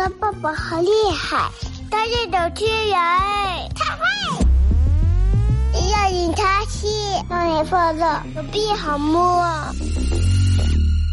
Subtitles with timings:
[0.00, 1.50] 的爸爸好厉害，
[1.90, 2.96] 他是主持人，
[3.76, 4.00] 他会。
[5.90, 6.88] 要引他去，
[7.28, 9.44] 让你放乐，手臂好摸。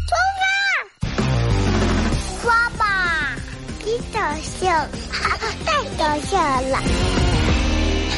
[0.08, 0.48] 冲啊！
[2.40, 3.36] 刷吧，
[3.84, 4.86] 你搞笑，
[5.66, 6.78] 太搞笑了，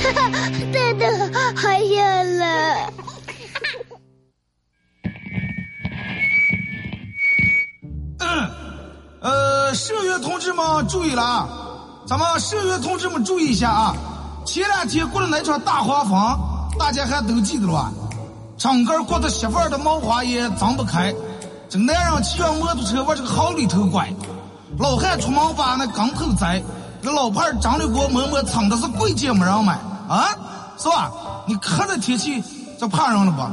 [0.05, 0.31] 哈哈，
[0.73, 1.03] 真的
[1.35, 1.99] 好笑
[2.39, 2.93] 了。
[10.41, 11.49] 同志们注意了啊！
[12.07, 13.95] 咱们社员同志们注意一下啊！
[14.47, 16.41] 前两天过了那场大花房，
[16.79, 17.93] 大家还都记得了吧？
[18.57, 21.15] 整个过的媳妇儿的毛花也张不开，
[21.69, 24.11] 这男人骑上摩托车往这个壕里头拐，
[24.79, 26.63] 老汉出门把那钢头摘，
[27.03, 30.31] 这老伴儿张的国摸摸蹭的是贵贱没人买啊，
[30.79, 31.13] 是吧？
[31.47, 32.43] 你看这天气，
[32.79, 33.53] 这怕人了吧？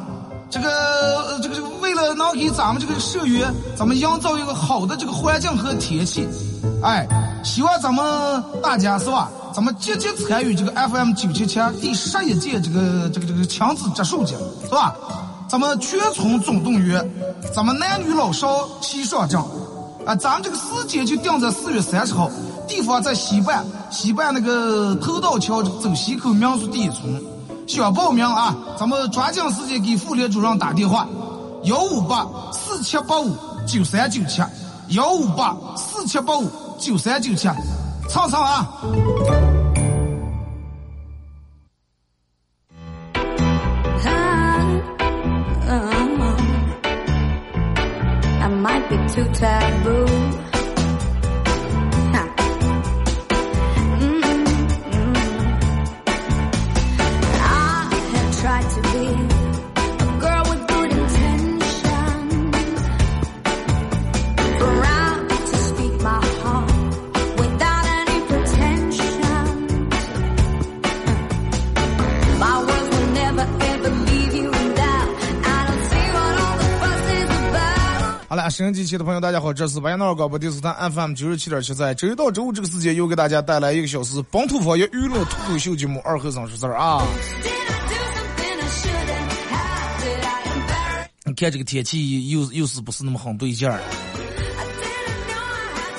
[0.50, 6.26] 这个这个这个，为了能给咱们这个社员，咱们营造一个好的这个环境和天气，
[6.82, 7.08] 哎，
[7.44, 9.30] 希望咱们大家是吧？
[9.54, 14.96] 咱们积极参与这个 FM 九七七第十一届这个这个这个亲子植树节，是吧？
[15.50, 17.10] 咱们全村总动员，
[17.56, 19.40] 咱们男女老少齐上阵，
[20.06, 22.30] 啊，咱们这个时间就定在四月三十号，
[22.68, 27.22] 地方在西半，西半那个头道桥走西口民宿第一村。
[27.66, 28.56] 想报名啊？
[28.80, 31.08] 咱们抓紧时间给妇联主任打电话，
[31.64, 33.36] 幺五八四七八五
[33.66, 34.42] 九三九七，
[34.90, 36.50] 幺五八四七八五
[36.80, 37.50] 九三九七，
[38.10, 38.68] 唱唱啊！
[78.58, 87.06] 收音机前的朋友，大家好，这是白杨闹广播电视台 FM 九十七点七，在周一到周五这个时间，又给大家带来一个小时本土方言娱乐脱口秀节目《二和尚说事儿》啊。
[91.26, 93.80] 你看这个天气又又是不是那么很对劲儿？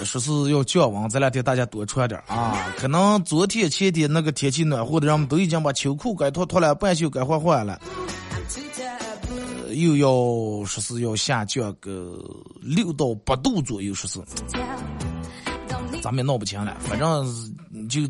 [0.04, 2.72] 说是要降温，这两天大家多穿点啊。
[2.76, 7.80] 可能昨天前天那个天气暖和的，人们都已经把秋裤该脱脱了，半袖该换换了。
[9.74, 12.18] 又要说是要下降个
[12.60, 14.20] 六到八度左右，说是，
[16.02, 16.76] 咱们也闹不清了。
[16.80, 18.00] 反正就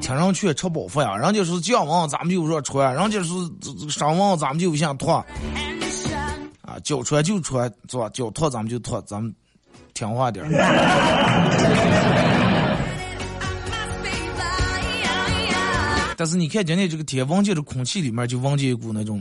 [0.00, 1.16] 听上去吃饱饭呀。
[1.16, 3.50] 人家说降温，咱们就说穿；人家说
[3.88, 5.24] 升温，咱们就想脱。
[6.62, 8.08] 啊，脚穿就穿，是吧？
[8.10, 9.34] 脚脱咱们就脱，咱们
[9.92, 10.50] 听话点儿。
[16.16, 19.20] 但是你看今天这个天，闻见这空气里面就闻见一股那种。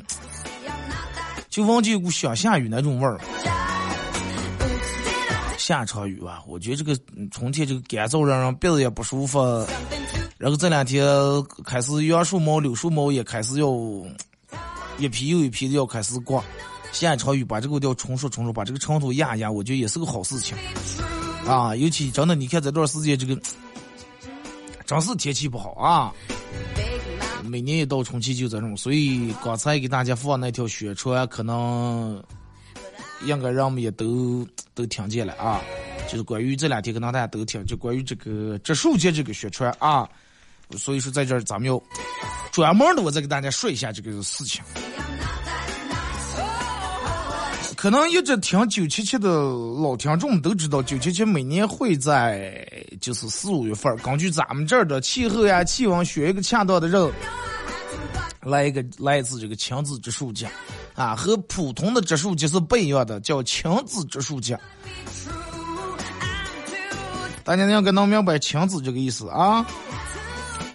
[1.59, 3.20] 就闻见一股想下雨那种味儿，
[5.58, 6.97] 下场雨吧，我觉得这个
[7.31, 9.38] 春天这个干燥让人鼻子也不舒服，
[10.38, 11.06] 然后这两天
[11.66, 13.68] 开始杨树毛、柳树毛也开始要
[14.97, 16.42] 一批又一批的要开始挂，
[16.94, 20.58] 下场雨把这个叫冲刷冲刷，把这个尘土压一压，我觉得也是个好事情
[21.46, 21.76] 啊。
[21.76, 23.38] 尤其真的，你看这段时间这个
[24.86, 26.14] 真是天气不好啊。
[27.44, 32.22] 每年一到春季就这种，所以刚才给大家放那条宣传，可能
[33.26, 35.62] 应该让我们也都都听见了啊。
[36.08, 40.08] 就是关于这两天可能大家都听，就关于这个植树节这个宣传啊。
[40.78, 41.82] 所以说在这儿咱们要
[42.52, 44.64] 专门的我再给大家说一下这个事情。
[47.79, 52.62] 可能一直听九七七的老听众都知道，九七七每年会在
[53.00, 57.09] 就是四五月份，根据咱们这儿的气候呀、气温，选一个恰当的日，
[58.44, 60.45] 来一个来一次这个亲子植树节，
[60.93, 64.59] 啊，和普通的植树节是不一样的，叫亲子植树节。
[67.46, 69.66] 大家应该能明白亲子这个意思啊。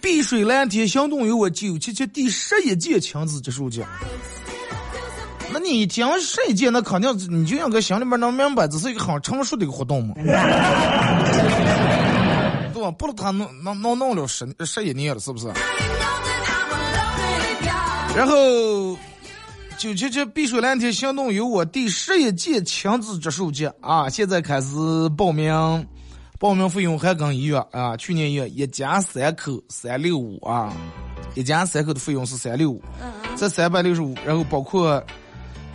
[0.01, 3.85] 碧水蓝天行动有我九七七第十一届亲子植树节。
[5.51, 10.25] 那你一听十一届，那肯定你就应该心里面能明白，这是一个很成熟的一个活动嘛，对
[12.81, 12.91] 吧？
[12.91, 15.47] 不是他弄弄弄弄了十十一年了，是不是？
[18.15, 18.35] 然后
[19.77, 24.75] 九七七碧水蓝天行动有我第十一届亲子植树节啊，现在开始
[25.17, 25.53] 报名，
[26.37, 30.73] 报名费用还跟一月啊，去年一样，一家三口三六五啊，
[31.33, 32.83] 一家三口的费用是三六五，
[33.37, 35.01] 这三百六十五，然后包括。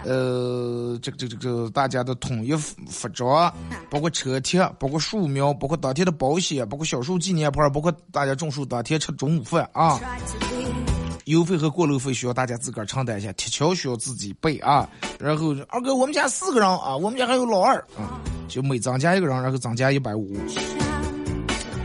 [0.05, 3.52] 呃，这个这个这个大家的统一服服装，
[3.91, 10.00] 包括车贴，包括树苗，包括当天的保险，包括小树纪念牌，包括大家种树当天吃中午饭啊。
[11.26, 14.88] 邮费和过路费需要大家自个儿承担一下，铁锹需要自己备啊。
[15.19, 17.79] 然后二哥，我们家四个人啊，我们家还有老二。
[17.97, 18.19] 啊，
[18.49, 20.35] 就每增加一个人，然后增加一百五，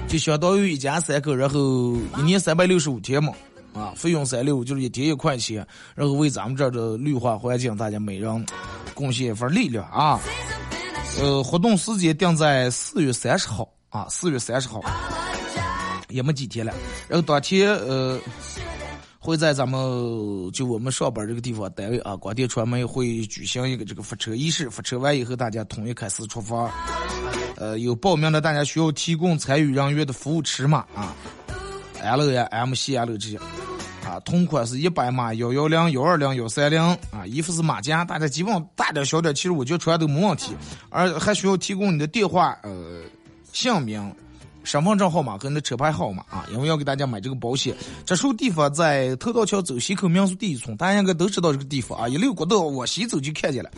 [0.08, 3.34] 就相当于一家三口，然后一年三百六十五天嘛。
[3.76, 8.46] 啊，费用三六就是一天一块钱，然后为咱们这儿的绿化环境，大家每人
[8.94, 10.20] 贡献一份力量啊。
[11.20, 14.82] 呃，活动时间定在四月三十号啊，四月三十号
[16.10, 16.74] 也没几天了。
[17.08, 18.20] 然后当天呃，
[19.20, 19.80] 会在咱们
[20.52, 26.72] 就我们上班这个地方单位啊，广电传媒会举行一个这个发车仪式，发车完以后大家统一开始出发。
[27.58, 31.16] 呃，有报名的大家需要提供参与人员的服务尺码啊。
[32.06, 33.38] L、M、C、L 这些，
[34.06, 36.82] 啊，同款是一百码，幺幺零、幺二零、幺三零，
[37.12, 40.54] 啊，衣服是马甲，大家基本上大点小点，其实我觉得穿都没问题，
[40.90, 43.02] 而还需要提供你的电话、呃，
[43.52, 44.14] 姓名、
[44.64, 47.76] 身份证号码和你的车牌号码啊，因为要给大家买这个保险。
[48.06, 53.72] 这处地方在头道桥走西口民宿第一村，大家应该都知道这个地方啊，一溜国道往西走就看见了。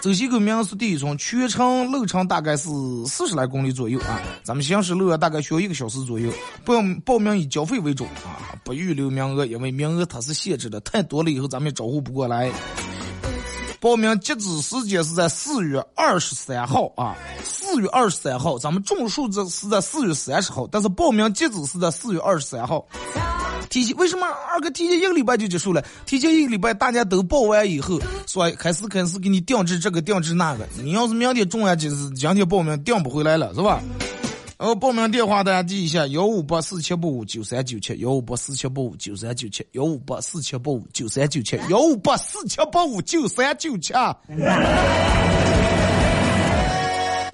[0.00, 2.68] 走西口民宿第一村，全程路程大概是
[3.04, 4.20] 四十来公里左右啊。
[4.44, 6.30] 咱们行驶路大概需要一个小时左右。
[6.64, 6.74] 报
[7.04, 12.50] 报名以交费为主啊，不预留名额，因为名额它是限制的，太多了以后咱们也招呼不过来。
[13.80, 22.86] 报名截止时间是在四月二十三号啊，四月二十三号，咱们种树这是在四月三十号，但是报名截止是在四月二十三号。
[23.68, 25.84] 提前为什么二哥提前一个礼拜就结束了？
[26.06, 30.66] 提前一个礼拜大家都报完以后，说开始开始给你定制这个定制那个。
[30.82, 33.82] 你要是明天中完就是今天报名订不回来了，是吧？
[34.58, 43.94] 然后报名电话大家记一下：幺五八四七八五九三九七，幺五八四七八五九三九七，幺五八四七八五九三九七，幺五八四七八五九三九七。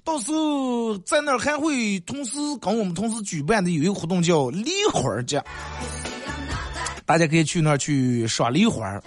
[0.04, 5.42] 到时候在那儿还会同时跟我们同时举办的有一个活动叫梨花节。
[7.06, 9.00] 大家可以去那儿去赏梨花，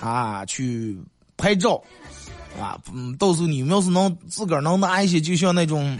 [0.00, 0.96] 啊，去
[1.36, 1.82] 拍照，
[2.60, 5.98] 啊，嗯，到时候你们要是能自个儿能拿一些，就像那种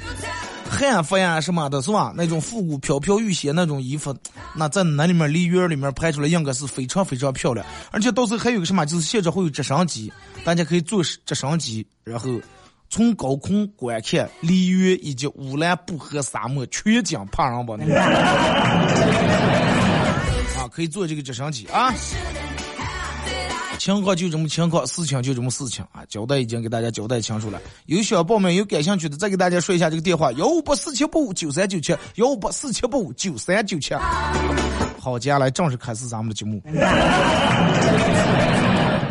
[0.68, 2.12] 汉服呀什么的，是吧？
[2.16, 4.16] 那种复古飘飘欲仙那种衣服，
[4.54, 7.66] 那在那里面梨园里面拍出来，应该是非常非常漂亮。
[7.90, 10.12] 而且到时候还有个什么，就是现场会有直升机，
[10.44, 12.30] 大家可以坐直升机，然后
[12.88, 17.76] 从高空观看梨园以及乌兰布和沙漠全景怕人不？
[20.68, 21.94] 可以坐这个直升机啊！
[23.78, 26.02] 情况就这么情况，事情就这么事情啊！
[26.06, 27.58] 交代已经给大家交代清楚了。
[27.86, 33.94] 有想报名、有感兴趣的，再给大家说一下这个电话：幺五八四七八五九三九七，幺五八四七八五九三九七。
[34.98, 36.60] 好，接下来正式开始咱们的节目。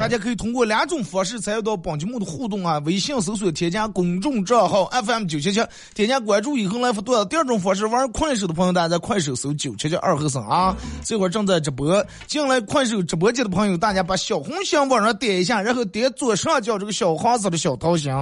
[0.05, 2.77] 大家可以通过两种方式参与到本节目的互动啊！
[2.85, 5.59] 微信搜索添加公众账号 FM 九七七，
[5.95, 7.27] 添加关注以后来互动。
[7.27, 12.05] 第二种方式，玩快手的朋友，大家在快手搜九七七二和尚啊，这会儿正在直播。
[12.27, 18.13] 进来快手直播间的朋友，大家把小红心往上点一下，然后点左上角这个小黄色的小桃心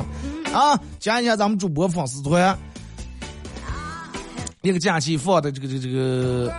[0.54, 2.58] 啊，加一下咱们主播粉丝团。
[4.62, 6.54] 一个假期放的这个这个这个，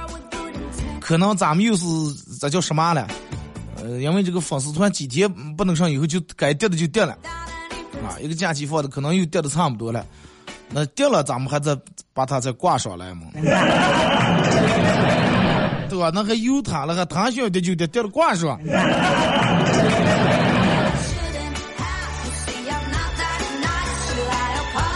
[1.01, 1.87] 可能咱们又是
[2.39, 3.09] 这叫什么了？
[3.85, 7.13] 呃，因为这个粉丝团几天不能上，以后就该掉的就掉了，
[8.03, 10.07] 啊，一个假期放的可能又掉的差不多了，
[10.71, 11.77] 那掉了咱们还再
[12.15, 13.27] 把它再挂上来嘛，
[15.91, 16.11] 对吧？
[16.15, 18.59] 那还有它了，还它想跌就跌，跌了挂上。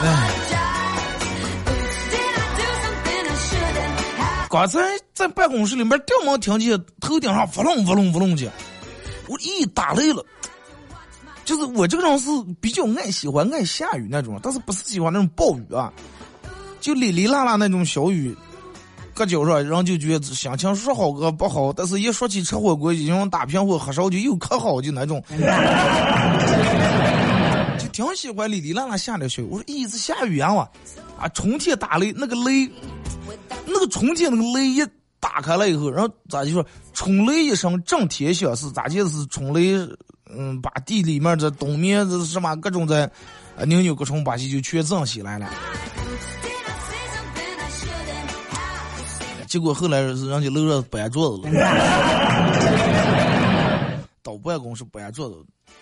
[0.01, 0.31] 哎，
[4.49, 4.81] 刚才
[5.13, 8.51] 在办公室里面，掉毛听见头顶上嗡隆嗡隆嗡隆的。
[9.29, 10.25] 我一打雷了，
[11.45, 12.31] 就是我这个人是
[12.61, 15.93] 比较爱喜欢爱下雨那种，但是不是喜欢那种暴雨啊，
[16.81, 18.35] 就哩哩啦啦那种小雨，
[19.15, 25.23] 搁脚上，人就觉得心情说好个不好，但是一说起吃火锅，已经打平火喝烧酒又可好，就那种，
[27.79, 29.47] 就挺喜欢哩哩啦啦下点小雨。
[29.51, 30.69] 我说一直下雨啊，
[31.19, 32.71] 啊，春天打雷那个雷，
[33.67, 34.83] 那个春天那个雷一。
[35.21, 39.75] 打开了以后，然后咋就说春雷一声震天响是咋就是春雷，
[40.31, 43.11] 嗯，把地里面的冬眠这什么各种的，
[43.57, 45.49] 啊，牛牛各种把戏就全震起来了。
[49.47, 51.51] 结果后来是人家楼上搬桌子了，
[54.23, 55.37] 到办公室搬桌子，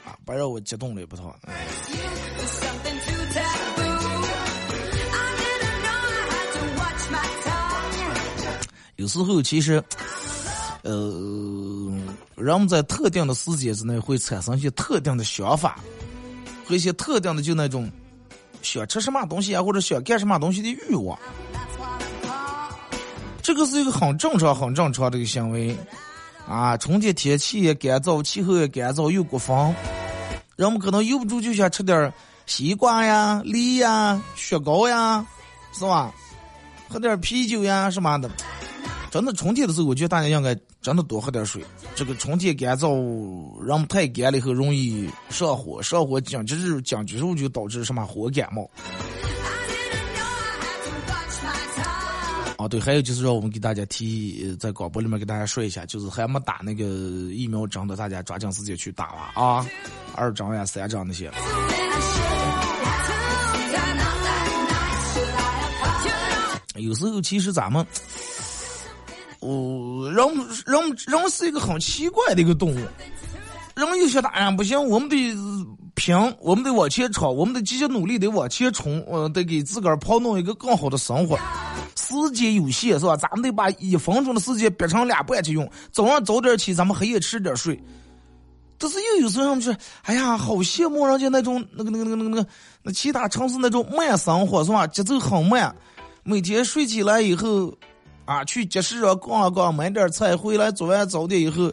[0.04, 1.34] 啊，不让我激动的不错。
[8.96, 9.82] 有时候其实，
[10.82, 11.92] 呃，
[12.34, 15.78] 人们在特定的时间之内会产生一些特定的想法，
[16.66, 17.90] 和一些特定的就那种
[18.62, 21.18] 想吃什么东西啊，或者想干什么东西的欲望。
[23.42, 25.76] 这个是一个很正常、很正常的一个行为。
[26.48, 29.74] 啊，春天天气也干燥，气候也干燥又刮风，
[30.54, 32.12] 人们可能由不住就想吃点
[32.46, 35.26] 西瓜呀、梨呀、雪糕呀，
[35.72, 36.14] 是吧？
[36.88, 38.30] 喝点啤酒呀什么的。
[39.16, 41.64] 真的，春天的时候，我觉得大家应该真的多喝点水。
[41.94, 48.70] 这个春天干燥，人太干了以后容易上火，上火紧接着紧接着就导致什么火感冒。
[52.58, 59.66] 啊，对，还有就是说，我们给大家提，在广播里面给大家说一下，就是还没打那个疫苗针的，大家抓紧时间去打吧啊，
[60.14, 61.32] 二针呀、三针那些。
[66.74, 67.86] 有时候其实咱们，
[69.46, 70.26] 哦，人
[70.66, 72.78] 人人是一个很奇怪的一个动物，
[73.76, 75.16] 人有些大人不行，我们得
[75.94, 81.38] 拼，我们得往前闯，我们得积极努力，得往前冲，呃，得给自个儿跑弄一个更好的生活。
[81.94, 83.16] 时间有限，是吧？
[83.16, 85.68] 咱们得把一分钟的时间掰成俩半去用。
[85.92, 87.80] 早上早点起，咱们黑夜迟点睡。
[88.78, 92.46] 但是又有时候就是，哎呀，好羡慕人家那种那个那个那个那个
[92.82, 94.86] 那其他城市那种慢生活，是吧？
[94.86, 95.74] 节奏很慢，
[96.24, 97.72] 每天睡起来以后，
[98.26, 101.72] 啊，去集市上逛逛，买点菜，回来做完早点以后，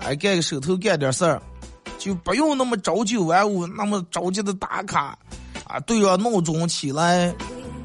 [0.00, 1.40] 哎，干个手头干点事儿，
[1.98, 5.16] 就不用那么朝九晚五，那么着急的打卡，
[5.64, 7.32] 啊，对着闹钟起来。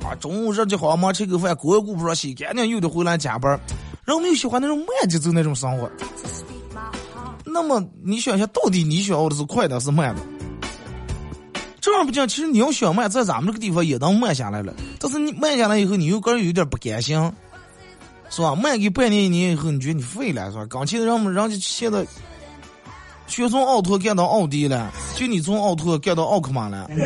[0.02, 3.60] 啊，中午热就好嘛，吃个饭，锅顾不上洗，干净又得回来加班。
[4.06, 5.92] 人们又喜欢那种慢节奏那种生活。
[7.44, 10.22] 那么你想想，到底你想要的是快的，是慢的？
[11.82, 14.74] 这样不讲，其实你要想慢，在咱们这个地方也能慢下来了。
[15.02, 17.18] 但是你慢下来以后，你又个人有点不甘心，
[18.30, 18.56] 是吧？
[18.56, 20.66] 卖给半年一年以后，你觉得你废了，是吧？
[20.70, 22.06] 刚去人们人家现在
[23.28, 26.90] 全从奥拓干到奥迪了，就你从奥拓干到奥克玛了。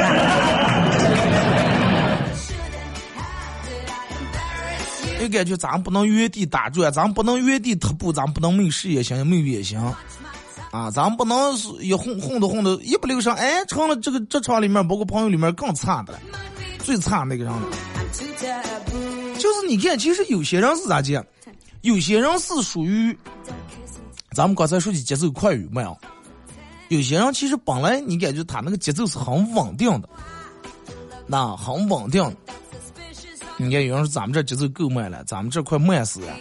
[5.19, 9.79] 就感觉咱不能原地打转，咱不能原地踏步，咱不能没事也行，没也行，
[10.69, 16.19] 啊，咱不能是一混混的混的，一不留神，哎，成了这个职场里面，包括朋友里面更差的了，
[16.79, 17.61] 最差那个人了。
[19.61, 21.25] 是你看，其实有些人是咋讲？
[21.81, 23.17] 有些人是属于，
[24.31, 25.95] 咱们刚才说的节奏快与慢啊。
[26.89, 30.09] 有些人其实本来你感觉他那个节奏是很稳定的，
[31.27, 32.23] 那很稳定。
[33.57, 36.35] 你看，有人说咱们这节奏够慢了，咱们这快慢死了。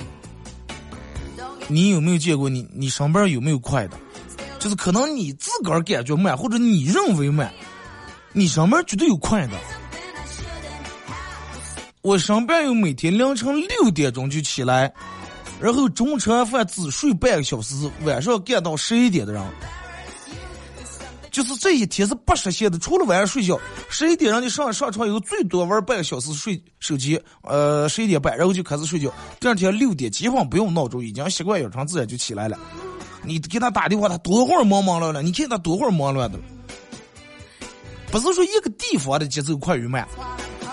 [1.69, 2.49] 你有没有见过？
[2.49, 3.97] 你你上班有没有快的？
[4.59, 7.53] 就是可能你自个儿感觉慢，或者你认为慢，
[8.33, 9.55] 你上班绝对有快的。
[12.03, 14.93] 我上班有每天凌晨六点钟就起来，
[15.61, 19.43] 然后中午吃完饭只睡半个小时，晚上干到十一点的人。
[21.31, 29.11] 就是这一天是不实现的，除了晚上睡觉，十一点让你上上床以后，最多玩半个小时睡手机，呃，十一点半然后就开始睡觉。
[29.39, 32.59] 第二天六点基本不用闹钟，已经习惯养成自然就起来了。
[33.23, 36.39] 你给他打电话，他多会儿忙忙乱乱，你看他多会儿忙乱的。
[38.11, 40.07] 不是说一个地方的节奏快与慢，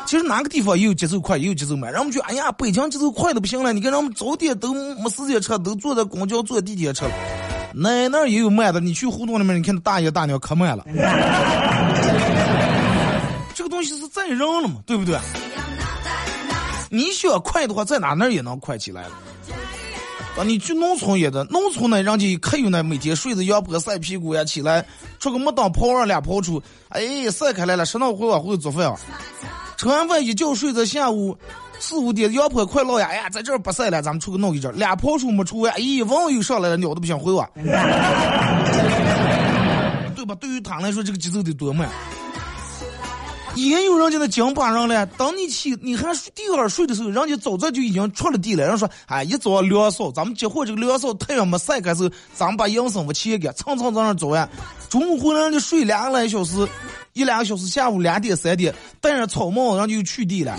[0.09, 1.93] 其实哪个地方也有节奏快也有节奏慢。
[1.93, 7.11] 人们就，哎呀，北京节奏快的不行了，你看人们早点都没时间车，都坐在公交坐地铁车了。
[7.75, 10.83] 那那也有慢的，你去胡同里面，你看大爷大娘可慢了。
[13.53, 15.15] 这个东西是再扔了嘛，对不对？
[16.89, 19.11] 你想快的话，在哪那也能快起来了。
[20.39, 24.83] 啊，你去农村也的，农村呢，人家可有那每天睡着阳坡晒屁股呀，起来
[25.19, 28.95] 出个木当泡上俩泡出，哎，晒开来了，十到会往回做饭啊。
[29.79, 31.37] 吃完饭一觉睡到下午。
[31.79, 33.07] 四五点，阳坡快落呀！
[33.07, 37.47] 哎呀，在这儿不晒了，咱们出去弄一阵，俩跑出没出完，哎，网又上来了，鸟都不想回我，
[40.13, 40.35] 对吧？
[40.35, 41.87] 对于他来说，这个节奏得多慢。
[43.67, 48.65] 也有人家那井巴人了，等你起，你还睡第二睡的时候，人家早早就已经出了地了。
[48.65, 54.49] 人说，哎，一早凉扫，咱们结婚这个凉扫，太阳没晒开时候，咱们把营生我切给，蹭蹭在那做完，
[54.89, 56.67] 中午回来就睡两个来小时，
[57.13, 60.57] 一两个小时，下午两点三点带着草帽，然后就去地了。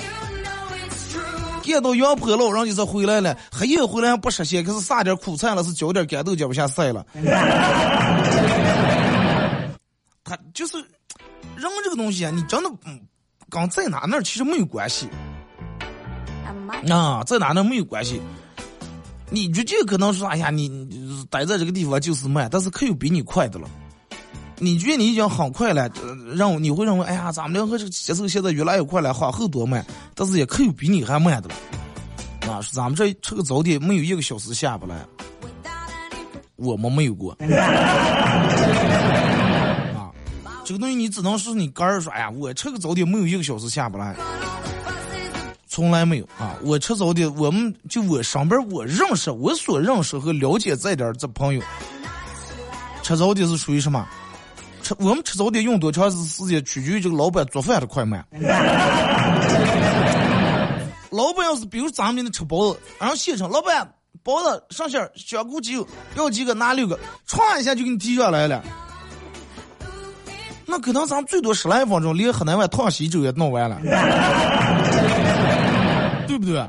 [1.62, 7.06] 见到阳坡了，人家是回来了，黑夜回来还不实现，可是撒点苦菜了，是浇点干豆，浇不下晒了。
[10.24, 10.76] 他就是
[11.68, 13.00] 人这个东西啊，你真的嗯
[13.48, 15.08] 刚在哪那其实没有关系。
[16.88, 18.20] 啊，在哪那没有关系。
[19.28, 23.68] 你直接可能说，哎呀，你待在这个地方就是慢，但是可有比你快的了。
[24.58, 25.90] 你觉得你已经很快了，
[26.34, 31.54] 让你会认为，哎呀，咱们两个这个节奏现在越来越快了，往后多慢，但是也可有比你还慢的了。
[32.52, 34.96] 啊，咱们这吃个早点没有一个小时下不来。
[36.56, 37.36] 我们没有过。
[40.70, 44.14] 这个东西你只能是你个人说，哎呀，我吃个早点没有一个小时下不来，
[45.66, 46.54] 从来没有啊。
[46.62, 51.60] 我吃早点，我们就我上边我认识我所认识和了解这点这朋友，
[53.02, 54.06] 吃早点是属于什么？
[54.80, 58.24] 吃我们吃早点用多长时间取决于这个老板做饭的快慢。
[61.10, 65.84] 老板要是比如咱们那吃包子，然后现场老板包子上馅香菇鸡
[66.14, 66.96] 要几个拿六个，
[67.28, 68.62] 歘一下就给你提上来了。
[70.70, 73.76] 那可能咱最多十来分钟，连河南话烫稀粥也弄完了，
[76.28, 76.64] 对不对？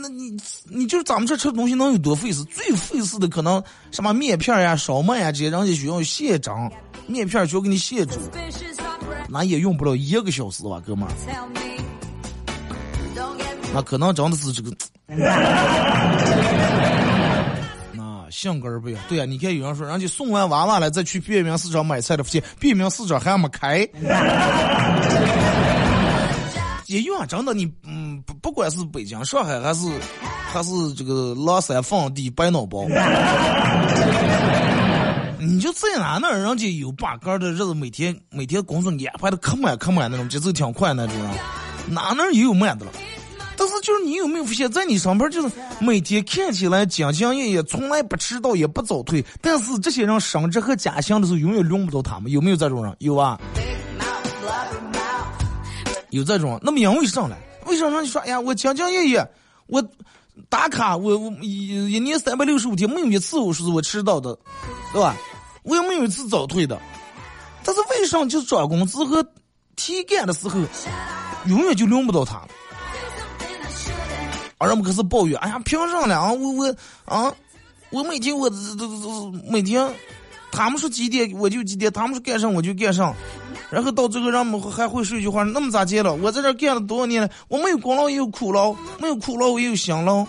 [0.00, 0.34] 那你
[0.64, 2.42] 你就是咱们这吃东西能有多费事？
[2.44, 6.70] 最费事的可能什么面片呀、烧麦呀这些，人家需要现蒸，
[7.06, 8.18] 面片需要给你现煮，
[9.28, 11.12] 那也用不了一个小时吧，哥们儿。
[13.74, 14.70] 那可能真的是这个，
[18.38, 19.02] 性格不一样。
[19.08, 23.78] 对呀，你看有人说，人家送完娃娃了，再去便民市场买菜的，发现便民市场还没开。
[26.86, 29.88] 也有啊，真的，你嗯，不不管是北京、上海，还是
[30.52, 32.86] 还是这个狼山放地白脑包，
[35.40, 41.28] 你就在哪那人家有把杆的日子，每天每天工作安排的可满可满那种，节奏挺快那种人，
[41.88, 42.92] 哪那也有慢的了。
[43.60, 52.94] 但是就是你有没有发现，在你上班就是每天看起来兢兢业业，从来不迟到也不早退，但是这些人升职和加薪的时候永远轮不到他们，有没有这种人？
[53.00, 53.36] 有啊，
[56.10, 56.56] 有这种。
[56.62, 57.36] 那么因为啥呢？
[57.66, 58.20] 为啥让你说？
[58.20, 59.28] 哎呀，我兢兢业业，
[59.66, 59.82] 我
[60.48, 64.38] 打卡，我我一一年三百六十五天没有一次我说是我迟到的，
[64.92, 65.16] 对吧？
[65.64, 66.80] 我也没有一次早退的。
[67.64, 69.26] 但是为啥就是涨工资和
[69.74, 70.60] 提干的时候，
[71.46, 72.40] 永远就轮不到他？
[74.58, 76.32] 而我们可是抱怨，哎呀，凭啥了啊？
[76.32, 77.32] 我我啊，
[77.90, 79.88] 我每天我这这这每天，
[80.50, 83.14] 他们说几点我就几点，他们说干上我就干上，
[83.70, 86.12] 然后到最后，人们还会说一句话，那么咋接了？
[86.14, 87.30] 我在这干了多少年了？
[87.46, 90.26] 我没有功劳也有苦劳，没有苦劳我也有享劳。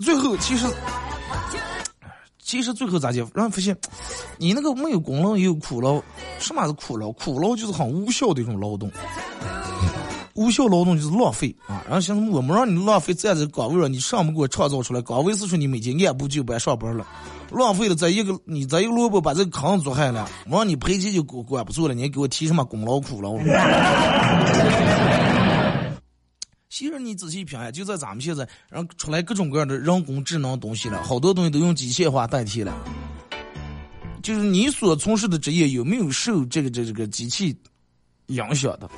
[0.00, 0.66] 最后其实，
[2.40, 3.26] 其实最后咋接？
[3.34, 3.76] 让发现，
[4.38, 6.00] 你那个没有功劳也有苦劳，
[6.38, 7.10] 什么是苦劳？
[7.12, 8.90] 苦劳就是很无效的一种劳动。
[10.40, 11.84] 无效劳动就是浪费啊！
[11.84, 17.06] 然后像我们让你浪费在这岗位上，你上不给我创造出来，岗位是说你每天按部就班上班了，
[17.50, 23.36] 浪费了在一个你在一个萝卜把这个坑做坏了，我让你赔钱就管管不住了，你还给我提什么功劳苦劳？
[26.70, 32.74] 其实你仔细品啊，就在咱们现在，然后出来各种各样的人工智能东西了，好多东西都用机械化代替了。
[34.22, 37.54] 就是你所从事的职业有没有受这个这这个机器
[38.30, 38.88] 影响的？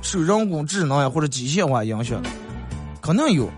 [0.00, 2.30] 受人工智能呀或者机械化影响的，
[3.00, 3.48] 肯定有。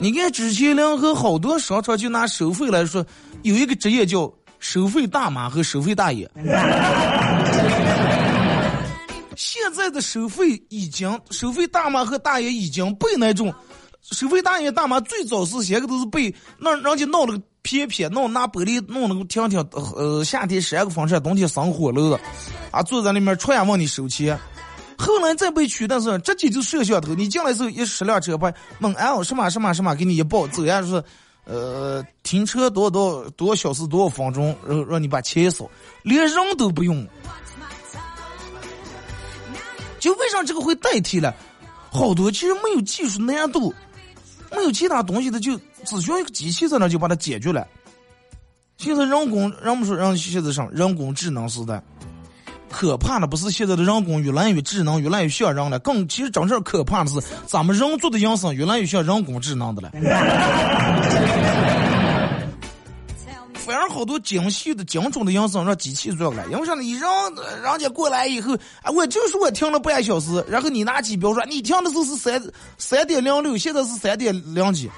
[0.00, 3.06] 你看之前联合好多商场就拿收费来说，
[3.42, 6.28] 有一个职业叫收费大妈和收费大爷。
[9.36, 13.54] 现在的收费已经，收费大妈和大爷已经被那种
[14.02, 22.12] 收费大爷大妈最早是些个都是被那人家闹了个偏偏弄拿玻璃弄那个听听，呃，夏天扇个风扇，冬天生火炉。
[22.70, 24.38] 啊，坐在里面突然问你收钱，
[24.98, 27.14] 后来再被取，但是直接就摄像头。
[27.14, 31.02] 你进来时候一十辆车牌，问 L 什么什么什么，给你一报，走呀是，
[31.44, 35.68] 呃，停车多少多多少小时多少分钟，然后让你把钱一扫，
[36.02, 37.06] 连人都不用。
[39.98, 41.34] 就为啥这个会代替了？
[41.90, 43.72] 好多其实没有技术难度，
[44.54, 47.66] 没有其他东西的，就只需要一个机器在那就把它解决了。
[48.76, 51.82] 现在人工，人们说让现在上人工智能时代。
[52.70, 59.92] 可怕的不是现在的人工越来越智能，越来越像人了，更其实真正可怕的是咱们人做的营生越来越像人工智能的了。
[63.64, 66.82] 反而好多精细的、精准的营生让机器做了，因为啥呢？
[66.82, 72.42] 你让人家过来以后，啊，我就说我停了半小时，然后你拿机标说你停的时候是三
[72.76, 74.90] 三点零六，现在是三点零几。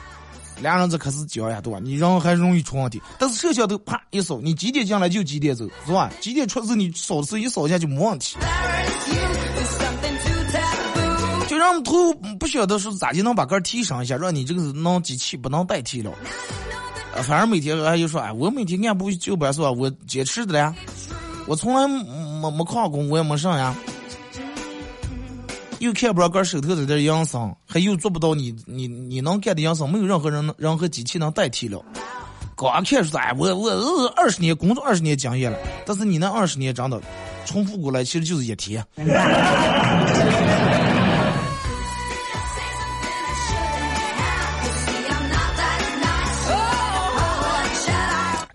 [0.61, 1.79] 俩人这可是讲呀，对吧？
[1.83, 6.11] 你人还容易出问题，但是摄像头啪一扫，你几点进来就几点走，是吧？
[6.21, 8.37] 几点出事你扫的时候一扫一下就没问题。
[11.47, 16.11] 就让头不晓得是咋就能把杆提升一下，让你这个能机器不能代替了。
[17.23, 19.71] 反正每天还就说，哎，我每天按部就班是吧？
[19.71, 20.75] 我坚持的呀，
[21.47, 23.75] 我从来没没旷工，我也没上呀。
[25.79, 31.85] 又看不着个手头的点养生，还又做不到你你你能干的养生，没有任何人任何机器能代替了。
[32.55, 36.99] 光看出来，我我二十年工作二十年经验了，但是你那二十年真的
[37.45, 38.83] 重复过来，其实就是一天。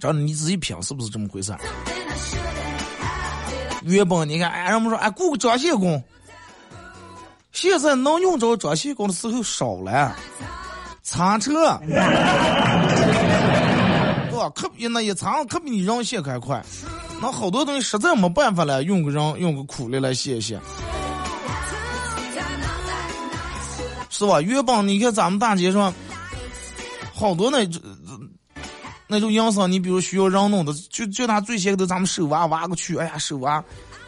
[0.02, 1.56] 真的，你仔细品是不是这么回事？
[3.84, 6.04] 原本你看，哎，人们说，哎，雇个装卸工，
[7.52, 10.16] 现在能用着装卸工的时候少了，
[11.04, 11.96] 擦车， 对
[14.36, 14.50] 吧？
[14.56, 16.60] 可比那一擦，可比你人卸还快。
[17.22, 20.60] 那好多东西实在没办法了，用个人用个苦力来卸卸，
[24.10, 24.42] 是吧？
[24.42, 25.94] 原本你看咱们大街上，
[27.14, 27.64] 好多那
[29.12, 33.56] 那种养生，你比如需要人弄的，就就拿最先头咱们手挖挖个去，哎呀手挖，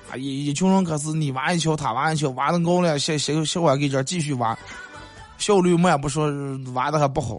[0.10, 4.58] 啊一一群人可是你挖一锹，他挖一锹，挖的高了，小小小挖给这继续挖，
[5.38, 6.32] 效率慢不说，
[6.74, 7.38] 挖的还不好。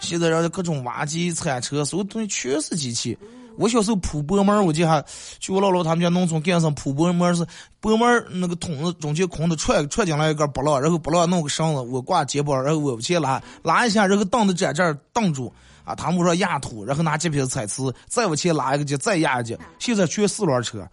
[0.00, 3.16] 现在人家各种挖机、铲车，所有东西全是机器。
[3.58, 5.04] 我小时候铺薄膜，我记还
[5.38, 7.46] 去我姥姥他们家农村干上铺薄膜是
[7.80, 15.52] 薄膜那个筒子中间空的踹踹进来一根不落，然后不落弄个绳子我挂肩膀，然后我往前拉拉一下，然后凳子在这儿挡住。
[15.86, 19.56] 啊，他们说压土，然后拿几瓶彩瓷，再往前拉一个节，再压一脚。
[19.78, 20.86] 现在全四轮车。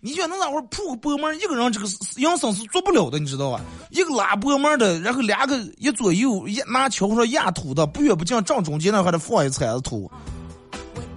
[0.00, 1.34] 你觉得能咋会铺个薄膜？
[1.34, 1.86] 一个人这个
[2.18, 3.60] 养生是做不了的，你知道吧？
[3.90, 10.10] 一个拉薄膜的，然后两个一左右一拿锹说压土的，不远不近，正中间那还得放一铲子土。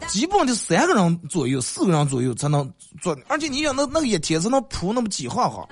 [0.08, 3.16] 基本得三个人左右，四个人左右才能做。
[3.28, 5.68] 而且你想，那那个一天才能铺那么几行行。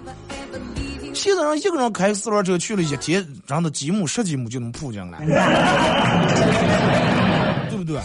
[1.20, 5.20] 现在人一个人开四轮车去了一天，真的几亩十几亩就能铺进来，
[7.70, 8.00] 对不对？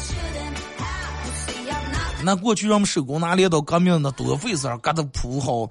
[2.25, 5.71] 那过去让我们手工拿镰刀革命那多费事儿，给它铺好，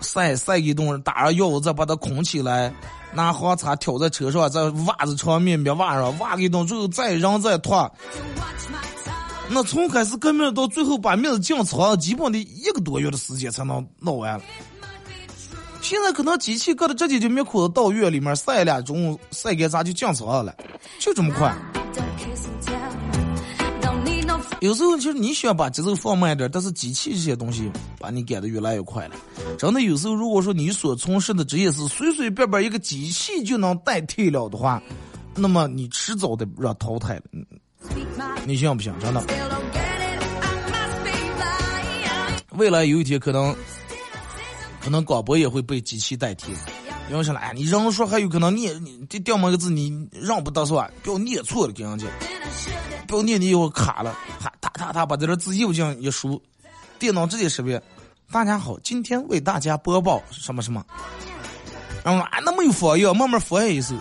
[0.00, 2.72] 晒晒一顿，打上药再把它捆起来，
[3.12, 7.92] 拿黄叉挑在车上，在袜子床面面袜上袜一顿，最后再扔再拖。
[9.50, 14.40] 那从开始革命到最后把面子进仓，基本得一个多月的时间才能弄完。
[15.84, 20.56] 现在可能机器搁的直接就没裤子到院里面晒两钟，晒干啥就降槽了，
[20.98, 21.54] 就这么快。
[24.60, 27.70] 有时候其实你需要把节奏放慢点，但是机器这些东西
[28.00, 29.14] 把你赶得越来越快了。
[29.58, 34.82] 真的有时候，如果说你所从事的职业是随随便便一个机器就能代替了的话，
[35.34, 37.22] 那么你迟早得让淘汰了。
[38.46, 38.90] 你信不信？
[39.00, 39.22] 真的，
[42.52, 43.54] 未来有一天可能。
[44.84, 46.52] 可能广播也会被机器代替，
[47.10, 50.90] 因为啥哎，你人说还有可能念你这掉么个字，你让不得是吧？
[51.02, 52.06] 不要念错了，给人家，
[53.08, 56.40] 不要念你以后卡了，哈，哒哒哒把这字又这样一输，
[56.98, 57.82] 电脑直接识别。
[58.30, 60.84] 大家好，今天为大家播报什么什么，
[62.04, 63.94] 然后啊，那没有佛要慢慢佛一首。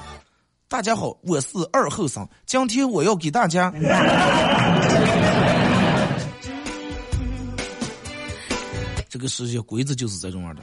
[0.67, 3.71] 大家好，我是二后生，今天我要给大家。
[9.13, 10.61] 这个世界规则就是这种样的，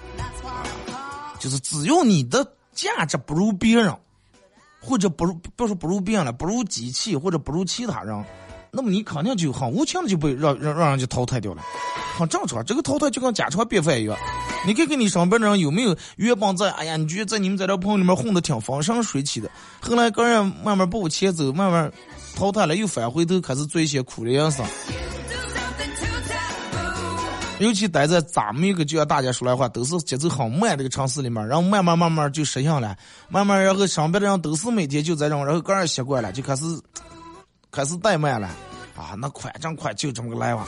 [1.38, 3.96] 就是只要你的价值不如别人，
[4.80, 8.24] 或者不如，不说不如别人了，不如机器或者不如其他人，
[8.72, 11.62] 那么你肯定就很无情的就被让让让人家淘汰掉了，
[12.18, 12.64] 很正常。
[12.64, 14.18] 这个淘汰就跟家常便饭一样。
[14.66, 19.48] 你看看你身边的人有没有原本在，哎呀，你觉得在你们在这朋友里面混的挺风生水起的，
[19.80, 21.88] 后来个人慢慢步前走，慢慢
[22.34, 24.66] 淘汰了，又返回头开始做一些苦的人生。
[27.60, 32.96] 尤其待在咱们一个就像大家说来话，都是节奏很慢这个城市里面，然后慢慢慢慢就适应了，
[33.28, 36.64] 慢慢然后身边的人都是每天就在这种，然后个人习惯了，就开始
[37.70, 38.48] 开始怠慢了，
[38.96, 40.66] 啊，那快真快就这么个来往，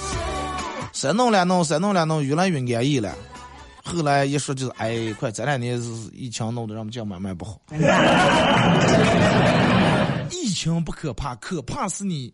[0.93, 3.15] 谁弄两弄，谁弄两弄，越来越安逸了。
[3.83, 7.59] 后来一说就是，哎，快这两年是疫情弄得让我们家买卖不好。
[10.31, 12.33] 疫情不可怕，可怕是你。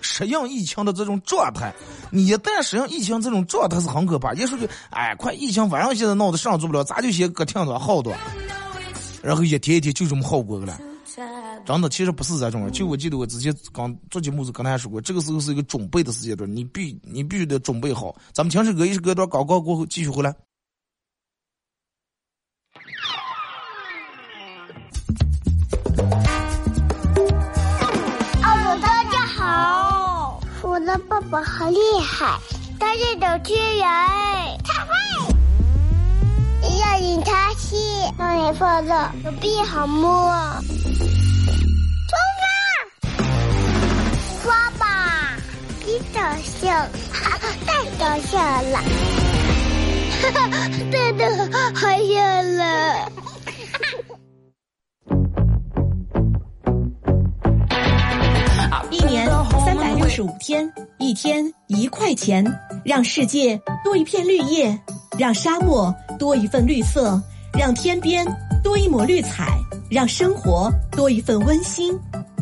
[0.00, 1.74] 适应疫情的这种状态，
[2.10, 4.32] 你一旦适应疫情这种状态是很可怕。
[4.34, 8.12] 一说就，哎，快疫情反正现在闹得上做不了，咱就先搁挺着好多，
[9.22, 10.78] 然后一天一天就这么好过了。
[11.64, 12.70] 真的，其实不是这种。
[12.70, 18.14] 就我记得我之前刚做节目时跟大家说过，这个时候是一个准备的时间段，你必你必须得准备好。
[18.32, 20.32] 咱们听首歌，一时隔一段，广告过后继续回来。
[30.86, 32.38] 的爸爸好厉害，
[32.78, 33.84] 他是董事员，
[34.62, 34.92] 他会
[36.78, 37.76] 要引他去，
[38.16, 40.30] 让你放乐，手臂好摸。
[42.06, 42.46] 冲啊！
[44.44, 45.36] 刷吧，
[45.84, 46.86] 你搞笑，
[47.66, 48.78] 太搞笑了，
[50.22, 50.46] 哈哈，
[50.92, 51.26] 真的
[51.74, 53.10] 好笑了。
[60.16, 60.66] 十五天，
[60.98, 62.42] 一天一块钱，
[62.86, 64.74] 让世界多一片绿叶，
[65.18, 68.26] 让沙漠多一份绿色，让天边
[68.64, 69.46] 多一抹绿彩，
[69.90, 71.92] 让生活多一份温馨。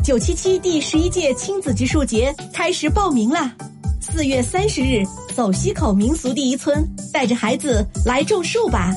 [0.01, 3.53] 九七七第十一届亲子植树节开始报名啦！
[3.99, 5.03] 四月三十日，
[5.35, 8.93] 走西口民俗第一村，带着孩子来种树吧。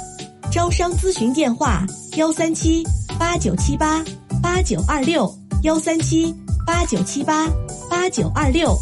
[0.52, 1.84] 招商咨询电话：
[2.16, 2.86] 幺三七
[3.18, 4.04] 八九七八
[4.40, 5.28] 八九二六，
[5.64, 6.32] 幺三七
[6.68, 7.48] 八九七八
[7.88, 8.76] 八九二六。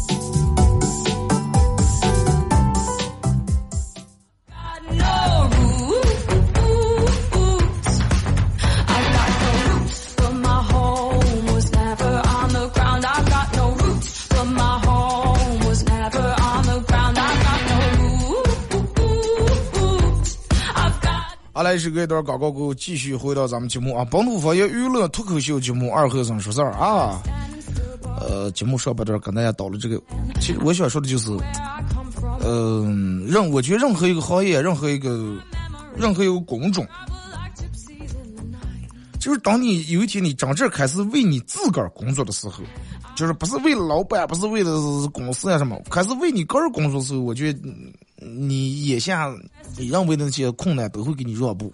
[21.53, 27.19] 好来是隔一段广告过后，继续回到咱们节目啊，本土方言娱乐脱口秀节目二和尚说事儿啊。
[28.19, 30.01] 呃，节目上半段跟大家道了这个，
[30.41, 31.31] 其实我想说的就是，
[32.43, 35.37] 嗯、任我觉得任何一个行业，任何一个
[35.95, 36.85] 任何一个工种，
[39.19, 42.63] 就是当你有一天你真正开始为你自个儿工作的时候，
[43.15, 47.59] 就是不是为了老板，不是为了公司啊什么，开始为你个人工作的时候，我觉得
[48.19, 49.31] 你眼下
[49.77, 51.71] 你认为的那些困难都会给你让步。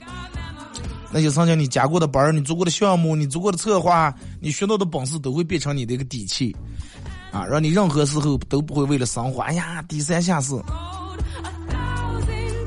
[1.13, 6.55] 那些曾经你加过的班，你做过的项目，你做过的策划，你学到的本事，都会变成你的一个底气，
[7.31, 10.59] 啊，让你任何时候都不会为了生活，哎呀，低三下四。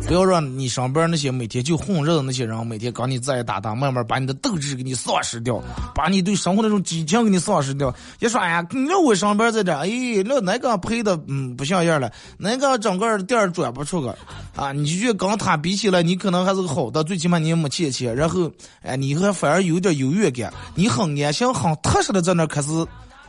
[0.07, 5.61] 不要让你上班那些每天就混日子那些人，每天跟你在打打，慢慢把你的斗志给你丧失掉，
[5.97, 7.93] 把你对生活那种激情给你丧失掉。
[8.21, 9.89] 一说哎呀，你让我上班在这，哎，
[10.25, 14.17] 那那个赔的嗯不像样了，那个整个店转不出个
[14.55, 18.49] 啊，你就跟他比起来，你可能还是个好的，最起码你也没欠钱，然后
[18.83, 22.69] 哎，你还反而有点优越感，你很安心、很踏实的在那开始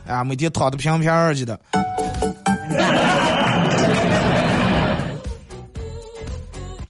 [0.06, 1.58] 啊，每天躺的平平儿去的。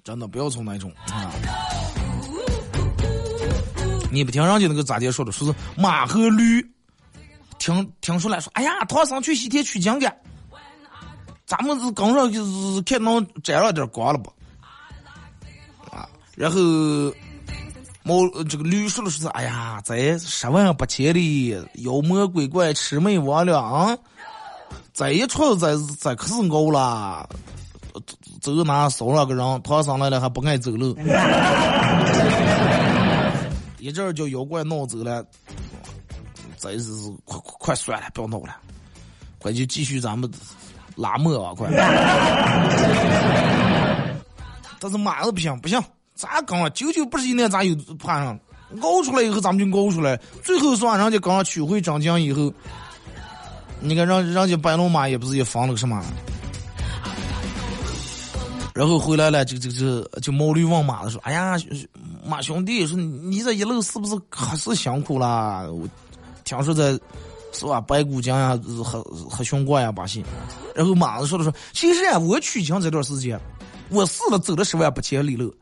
[0.08, 1.30] 真的不要从那种啊！
[4.10, 6.66] 你不听人家那个咋地说的，说是马和驴，
[7.58, 10.10] 听听出来说，哎呀，唐僧去西天取经去，
[11.44, 14.32] 咱们是刚上就是看能沾上点光了不？
[15.94, 16.58] 啊，然后
[18.02, 21.50] 毛这个驴说的是，哎呀，在十万八千里，
[21.84, 23.94] 妖魔鬼怪魑魅魍魉啊，
[24.94, 27.28] 这一出这这可是熬了。
[28.40, 30.96] 走哪少了个人，他上来了还不爱走路，
[33.78, 35.24] 一阵儿叫妖怪闹走了，
[36.58, 36.90] 真是
[37.24, 38.54] 快快快算了，不要闹了，
[39.38, 40.30] 快就继续咱们
[40.96, 41.68] 拉磨啊，快！
[44.80, 45.82] 但是马子不行不行，
[46.14, 46.68] 咋刚啊？
[46.70, 48.38] 九九不是一年咋又攀上？
[48.82, 52.52] 熬出来以后咱们就熬出来，最后算人家刚取回张江以后，
[53.80, 56.00] 你看人人家白龙马也不是也放了个什么？
[58.78, 61.56] 然后回来了，就就就就毛驴问马的说：“哎呀，
[62.24, 65.64] 马兄弟，说你这一路是不是可是辛苦啦？
[65.68, 65.84] 我
[66.44, 66.92] 听说在
[67.52, 70.24] 是吧，白骨精呀，和和熊怪呀把戏。”
[70.76, 73.36] 然后马子说的说：“其实啊，我取经这段时间，
[73.88, 75.52] 我试了走了十万八千里路，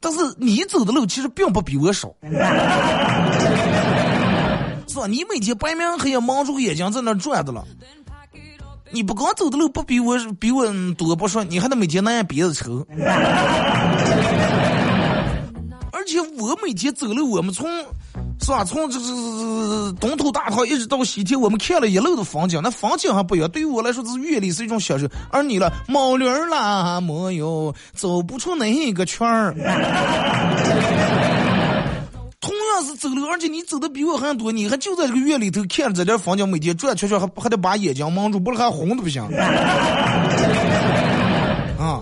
[0.00, 2.12] 但是你走的路其实并不比我少，
[4.88, 5.06] 是吧？
[5.06, 7.64] 你每天白天黑夜蒙住眼睛在那转的了。”
[8.90, 10.64] 你不光走的路不比我比我
[10.96, 12.86] 多不说，你还得每天那样憋着抽。
[15.92, 17.68] 而且我每天走路，我们从
[18.40, 23.50] 是吧，从这这东头大唐一直到西天，我们看了一路的风景，那风景还不一样。
[23.50, 25.06] 对于我来说，这是阅历，是一种享受。
[25.30, 29.54] 而你了，毛驴儿啦，没有走不出那一个圈儿。
[32.40, 39.20] 同样是走路，而且你走的比我还多，你还就在这个院里头看着这点风景，每天转圈圈，还还得把眼睛蒙住，不然还红的不行。
[41.78, 42.00] 啊！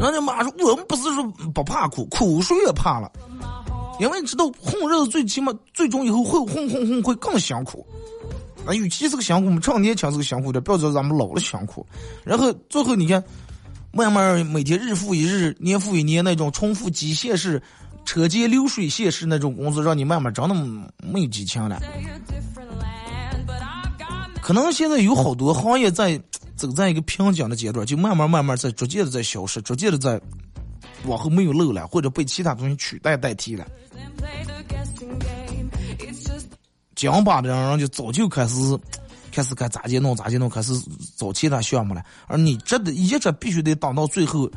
[0.00, 3.12] 人家妈说，我们不是说不怕苦，苦谁也怕了，
[4.00, 7.86] 因为你知道混日子最起码最终以后会混混混会更辛苦。
[8.64, 11.84] 那与其是个辛苦，我们趁年轻是个辛苦点，不要说咱们老了辛苦。
[12.24, 13.22] 然后最后你看。
[13.90, 17.60] 慢慢每天日复一日、年复一年那种重复机械式、
[18.04, 20.54] 车间流水线式那种工作，让你慢慢真的
[21.02, 21.80] 没有激情了。
[24.42, 26.20] 可能现在有好多行业在
[26.54, 30.20] 走在一个瓶颈的阶段，就慢慢慢慢在逐渐的在消失，逐渐的在
[31.04, 33.66] 往后没有路了，或者被其他东西取代代替了。
[36.94, 38.54] 讲吧的，人就早就开始。
[39.38, 40.72] 开始该咋接弄咋接弄，开始
[41.16, 42.02] 找其他项目了。
[42.26, 44.50] 而你这的一直必须得等到最后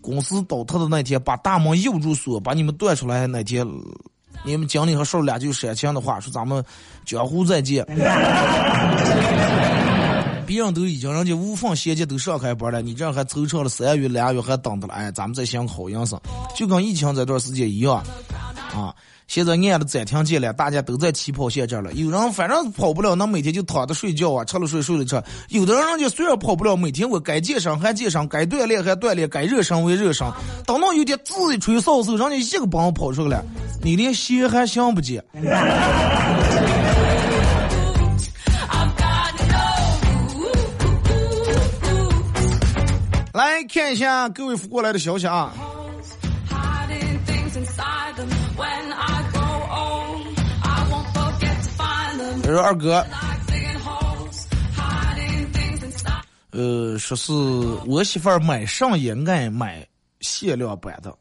[0.00, 3.64] 公司倒塌的那天，把大门又住锁，把你们断出来那天，
[4.44, 6.64] 你们经理和瘦俩就煽情的话说：“咱们
[7.04, 7.86] 江湖再见。”
[10.44, 14.94] 别人都已经人家无缝衔接都上开班了，你这还凑成了三月两月还等着了。
[14.94, 16.20] 哎，咱们再想好营生，
[16.56, 18.02] 就跟疫情这段时间一样。
[18.74, 18.92] 啊。
[19.26, 21.92] 现在按的暂停键了，大家都在起跑线这儿了。
[21.94, 25.22] 有人反正跑不了，那每天就躺着睡觉啊，吃了睡，睡了吃。
[25.48, 30.30] 有的人人家虽然跑不了，每天我该健身还健身，该锻炼还锻炼，该热身为热身。
[30.66, 33.44] 等到有点自己吹扫帚，人家一个帮我跑出来了，
[33.82, 35.24] 你连鞋还想不见。
[43.32, 45.54] 来看一下各位发过来的消息啊。
[52.42, 53.06] 他说：“二哥，
[56.50, 57.32] 呃，说是
[57.86, 59.86] 我媳妇儿买上也爱买
[60.20, 61.16] 限量版的。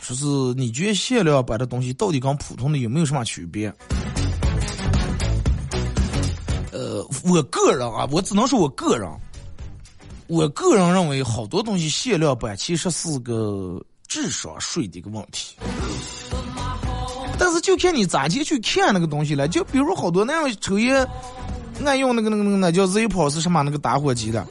[0.00, 0.24] 说是
[0.54, 3.70] 你觉得限量版的东西到底跟普通的有没有什么区别？
[6.72, 9.06] 呃，我个人啊，我只能说我个人，
[10.28, 15.56] 我个人认为好多东西限量版其实是个智商税的一个问题。”
[17.68, 21.06] 就看你咋去去看那个东西了，就比如好多那样抽烟，
[21.84, 23.62] 爱用那个那个那个那叫 Zippo 是什么？
[23.62, 24.42] 那个打火机的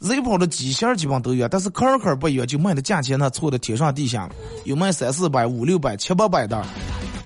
[0.00, 4.28] ，Zippo 的机芯基本都有，但是壳壳不一样，就卖的价钱那错的天上地下，
[4.64, 6.66] 有卖三四百、五六百、七八百的，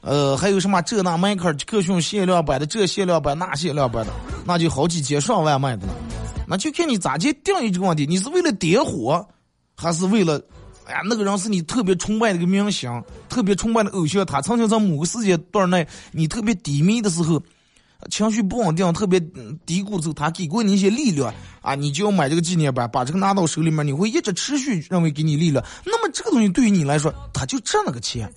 [0.03, 4.13] 呃，还有什么这那迈克尔克逊限量版的，这限量版那限量版的，
[4.45, 5.95] 那就好几千上万卖的了，
[6.47, 9.27] 那就看你咋去定义这个问题，你是为了点火，
[9.75, 10.39] 还是为了？
[10.89, 12.91] 哎呀，那个人是你特别崇拜的一个明星，
[13.29, 14.25] 特别崇拜的偶像。
[14.25, 17.43] 他曾经在某个时间段内，你特别低迷的时候，
[18.11, 19.21] 情绪不稳定，特别
[19.67, 25.63] 低谷的时候，他给过你一些力量啊，你就要买这个纪念版，把这个拿到手里面，你会一直持续认为给你力量。
[25.85, 28.33] 那么这个东西对于你来说，他就挣了个钱，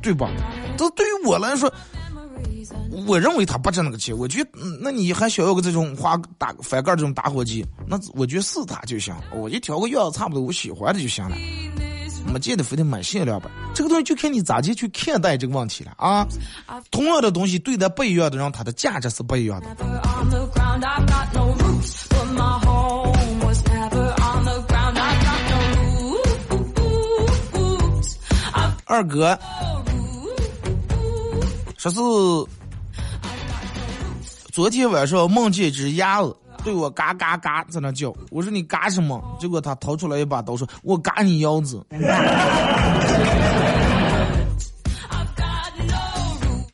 [0.00, 0.30] 对吧？
[0.76, 1.72] 这对于我来说。
[3.06, 11.36] 我认为他不值那个钱，我觉得，那你还想要个这种花打翻盖这种打火机，那我觉得是他就行，我一挑个样子差不多，我喜欢的就行了，
[12.32, 13.50] 没见得非得买限量版。
[13.74, 16.26] 这个东西就看你咋去去看待这个问题了啊。
[16.90, 19.66] 同样的东西对待不一样的人，它的价值是不一样的。
[28.90, 29.38] 二哥，
[31.90, 32.50] 说是。
[34.52, 39.22] 昨天晚上梦见一只鸭子对我嘎嘎嘎在那叫，我说你嘎什么？
[39.38, 41.80] 结果他掏出来一把刀说：“我嘎你腰子。”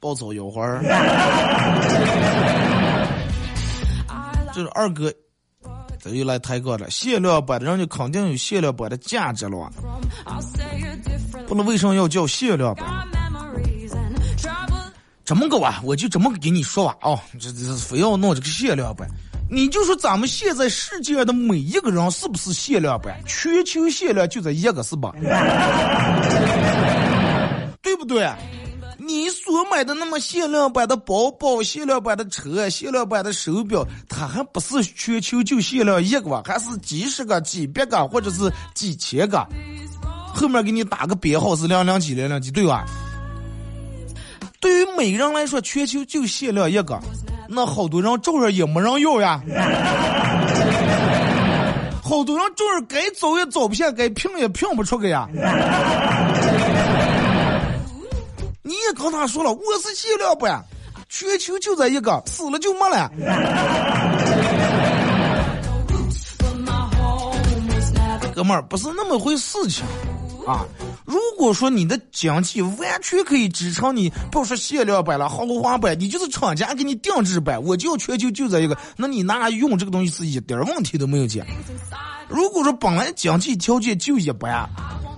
[0.01, 0.83] 暴走摇花儿，
[4.55, 5.13] 这是二哥，
[5.99, 6.89] 这又来抬杠了。
[6.91, 9.71] 限量版的人家肯定有限量版的价值了，
[11.47, 13.07] 不能为什么要叫限量版？
[15.25, 19.09] 这么个啊，我就这么给你说吧啊，这这非要弄这个限量版，
[19.51, 23.19] 你就说咱们现在世界的每一个人是不是限量版？
[23.27, 25.15] 全球限量就这一个，是吧？
[27.81, 28.31] 对不对？
[28.99, 36.43] 你所买的那么限量版的包包、限量版的车、限量版的手表，它还不是全球就限量一个吧？
[36.47, 39.47] 还是几十个、几百个，或者是几千个？
[40.35, 42.85] 后面给你打个编号是两两几两两几，对吧？
[44.65, 46.99] 对于每个人来说，全球就限量一个，
[47.47, 49.39] 那好多人照样也没人要呀。
[52.03, 55.29] 好多人照样该找也找不下，该拼也拼不出个呀。
[58.63, 60.65] 你也跟他说了，我是限量版，
[61.11, 63.11] 全球就这一个，死了就没了。
[68.35, 69.85] 哥们儿，不是那么回事情。
[70.47, 70.67] 啊，
[71.05, 81.47] 如果说你的经济完全可以支撑你，不说限量版了，豪华版，你就是厂家给你定制版，我就要全球就这一个，那你拿来用这个东西是一点问题都没有见。
[82.29, 84.69] 如果说本来经济条件就一般，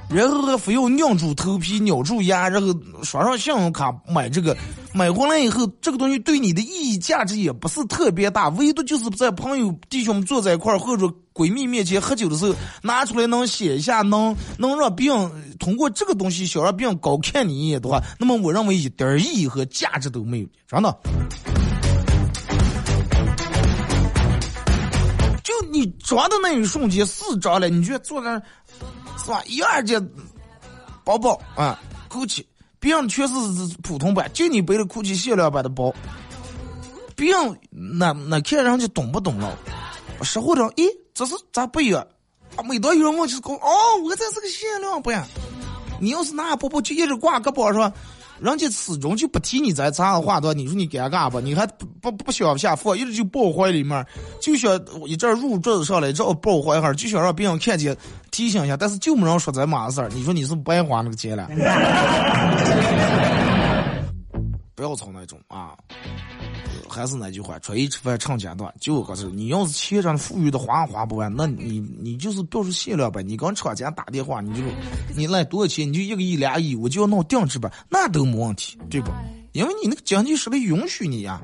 [0.08, 2.68] 然后还非要硬住头皮、咬住牙，然后
[3.02, 4.56] 刷上信用卡买这个，
[4.94, 20.96] 买回来以后，这个东西对你的意义价值也不是特别大，唯独就是在朋友弟兄们坐在一块儿或者闺蜜面前喝酒的时候，拿出来能写一下，能能让别人通过这个东西想让别人高看你一眼的话，那么我认为一点意义和价值都没有，真的。
[25.42, 28.40] 就你装的那一瞬间是装了，你觉得坐那。
[29.16, 29.42] 是吧？
[29.46, 30.06] 一二件
[31.04, 32.44] 包包啊，GUCCI，
[32.78, 33.34] 别人全是
[33.82, 35.94] 普通版，就你背的 GUCCI 限量版的包。
[37.14, 39.56] 别人那那看人家懂不懂了？
[40.22, 42.06] 实话讲，咦，这是咋不一样？
[42.56, 43.70] 啊，每到有人问就是，哦，
[44.02, 45.26] 我这是个限量版。
[45.98, 47.90] 你要是拿包包就一直挂胳膊上，
[48.40, 51.40] 人家始终就不提你在茶话多，你说你尴尬不？
[51.40, 54.04] 你还不不不想下放，一直就抱怀里面，
[54.40, 57.96] 就想一阵入桌子上来，这抱怀哈，就想让别人看见，
[58.30, 60.10] 提醒一下，但是就没人说咱嘛事儿。
[60.14, 61.48] 你说你是白花那个钱了？
[64.76, 65.74] 不要从那种啊！
[66.88, 68.72] 还是那句话，穿衣吃饭唱简短。
[68.78, 73.22] 就我告诉你，你要是钱上富裕的花花不完，那你你就是表示限量呗。
[73.22, 74.62] 你跟厂家打电话，你就
[75.16, 79.10] 你来多少钱，你就一个亿俩亿，我就要弄定制版，那都没问题，对不？
[79.52, 81.40] 因为你那个经济实力允许你呀。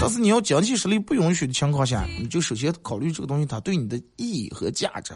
[0.00, 5.14] 但是你要经济实力不允许的情况下，你就首先考虑这个东西它对你的意义和价值。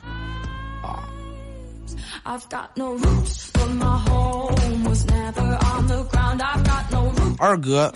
[7.39, 7.93] 二哥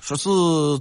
[0.00, 0.28] 说是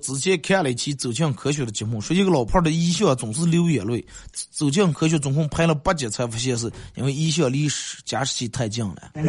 [0.02, 4.04] 之前看了一期《走进科学》的节目，说一个老炮的医校总是流眼泪。
[4.50, 7.68] 走进科学总共拍了八集，才发现是因为医校离
[8.04, 9.12] 加湿器太近了。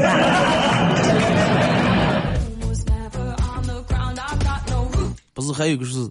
[5.34, 6.08] 不是还有个是，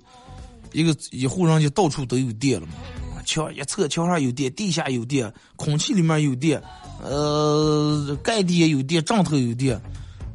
[0.74, 2.74] 一个一户人家到处都有电了吗？
[3.32, 6.62] 墙一侧墙上有电，地下有电，空气里面有电，
[7.02, 9.80] 呃，盖地也有电，帐头有电。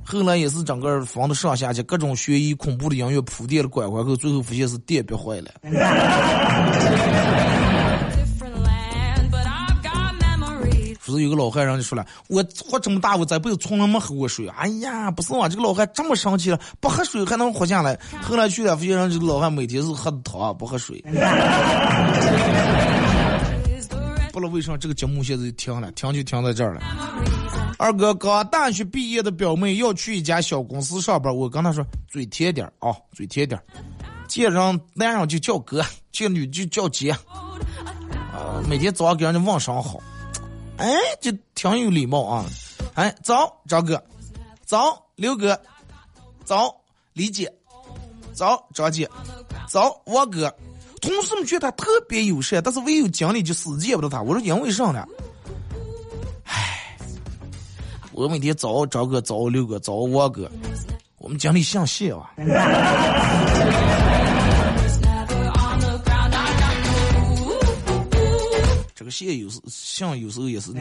[0.02, 5.50] 后来也是整个房子上下去各种悬疑恐怖的音乐铺垫了拐拐后，最后发现是电憋坏了。
[11.04, 14.48] 不是有个老汉人就说了，我活这么大，我这辈子从来没喝过水。
[14.48, 17.96] 哎呀，不是嘛，这个老汉这么生气了，不喝水还能活下来？
[18.20, 21.00] 后来去了，发现人这个老汉每天是喝的汤，不喝水。
[24.36, 26.82] 不知道为啥这个节目现在就停了，停就停在这儿了。
[27.78, 33.58] 二哥刚大学毕业的表妹要去一家小公司上班，我跟她说嘴甜点啊，嘴甜点
[34.28, 35.82] 见人男人就叫哥，
[36.12, 39.98] 见女就叫姐，啊，每天早上给人家问声好，
[40.76, 40.86] 哎，
[41.18, 42.44] 就挺有礼貌啊。
[42.92, 44.04] 哎，早张哥，
[44.66, 45.58] 早刘哥，
[46.44, 46.78] 早
[47.14, 47.50] 李姐，
[48.34, 49.08] 早张姐，
[49.66, 50.54] 早王哥。
[51.06, 54.20] 同事们觉得他特别友善，但是唯有经理就死见不得他。
[54.20, 55.06] 我说因为啥呢？
[58.10, 60.50] 我每天找张哥，找六哥，找王哥，
[61.18, 62.30] 我们经理姓谢啊。
[68.94, 70.72] 这个谢有时像有时候也是。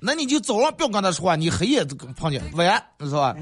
[0.00, 1.84] 那你就早上不要跟他说话，你黑夜
[2.16, 3.34] 碰见晚安，是吧？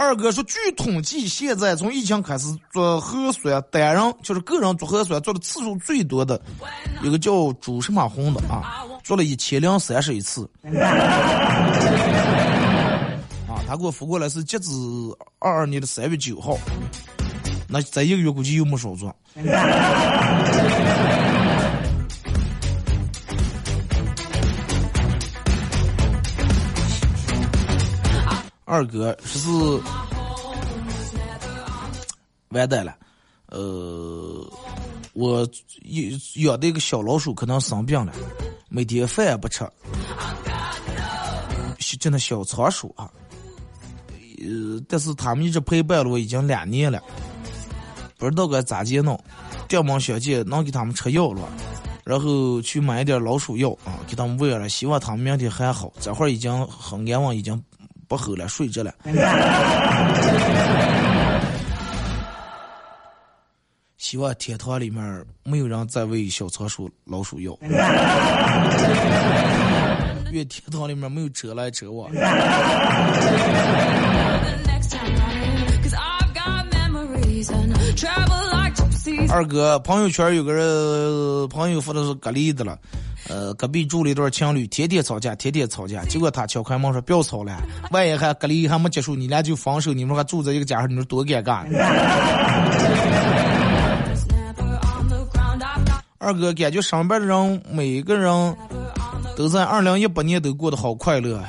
[0.00, 6.40] 二哥说，据统计，现在从疫情开始做核酸，单人就是个人做核酸做的次数最多的，
[7.02, 10.48] 有个叫朱什么红的啊，做了一千零三十一次。
[13.46, 14.70] 啊，他给我发过来是截止
[15.38, 16.56] 二二年的三月九号，
[17.68, 19.14] 那这一个月估计又没少做。
[28.70, 29.82] 二哥说是
[32.50, 32.94] 完蛋了，
[33.46, 34.48] 呃，
[35.12, 35.40] 我
[35.86, 38.12] 养养的一个小老鼠可能生病了，
[38.68, 39.68] 每天饭也不吃，
[41.98, 43.10] 就那小仓鼠啊，
[44.38, 47.02] 呃，但是他们一直陪伴了我已经两年了，
[48.18, 49.20] 不知道该咋接弄，
[49.66, 51.42] 电忙小姐能给他们吃药了，
[52.04, 57.60] 然后去买一点老鼠药啊，给他们喂了，希望他们明天还好，这会儿已经很安稳，已经。
[58.10, 58.92] 不喝了，睡着了。
[63.98, 67.56] 希望天堂里面没有人再喂小仓鼠老鼠药。
[70.32, 72.10] 愿天堂里面没有折来折往。
[79.28, 82.76] 二哥，朋友圈有个人朋友发的是隔离的了。
[83.30, 86.04] 呃，隔壁住了一对情侣，天天吵架，天天吵架。
[86.04, 87.56] 结果他敲开门说：“不要吵了，
[87.92, 91.64] 万一还隔离还没结束，你俩就分手，你们还住在一个家，你说多尴尬。”
[96.18, 98.56] 二哥感觉上班的人每个人
[99.36, 101.40] 都在二零一八年都过得好快乐，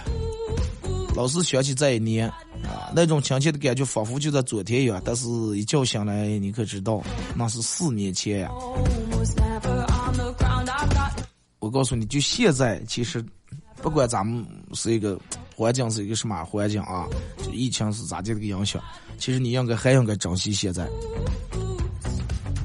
[1.16, 2.30] 老是想起这一年
[2.64, 5.02] 啊，那种亲切的感觉仿佛就在昨天一样。
[5.04, 5.28] 但是
[5.58, 7.02] 一觉醒来，你可知道
[7.36, 8.52] 那是四年前呀。
[11.62, 13.24] 我告诉你就现在，其实
[13.84, 15.18] 不管咱们是一个
[15.56, 17.08] 环境是一个什么环境啊，
[17.38, 18.82] 就疫情是咋的个影响，
[19.20, 20.90] 其实你应该还应该珍惜现在。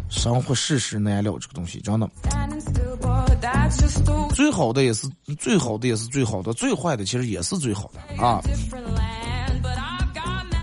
[0.09, 2.09] 生活世事难料，这个东西真的，
[4.35, 5.07] 最好的也是
[5.39, 8.41] 最好的也是最好的，最坏的其实也是最好的啊。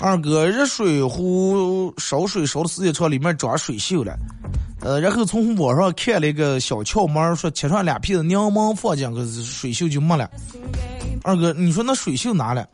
[0.02, 4.18] 二哥，热水壶烧水烧的时间长，里面长水锈了。
[4.84, 10.30] 呃，然后从网上看了一个小窍门，说切上两片柠檬放进个水袖就没了。
[11.24, 12.68] 二哥，你说那水袖哪了？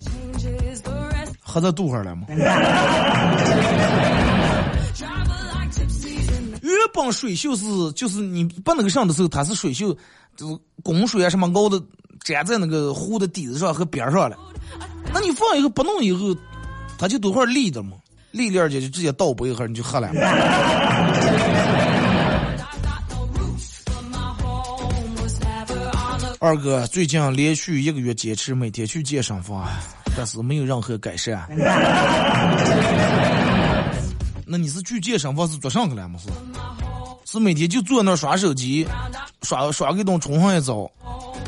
[1.39, 2.25] 喝在肚上了吗？
[6.61, 9.95] 原本水袖是就是你不那个上的时候，它是水袖，
[10.35, 11.79] 就是拱水啊什么熬的
[12.25, 14.35] 粘在那个壶的底子上和边上了。
[15.13, 16.35] 那你放以后不弄以后，
[16.97, 17.97] 它就都会立的嘛，
[18.31, 20.09] 立立儿就直接倒杯一盒你就喝了。
[26.41, 29.67] 二哥最近连续一个月坚持每天去健身房，
[30.15, 31.45] 但是没有任何改善。
[34.47, 36.17] 那你是去健身房是做上去了吗？
[36.17, 36.29] 是？
[37.33, 38.87] 是每天就坐那耍手机，
[39.43, 40.89] 耍耍个东冲上一遭，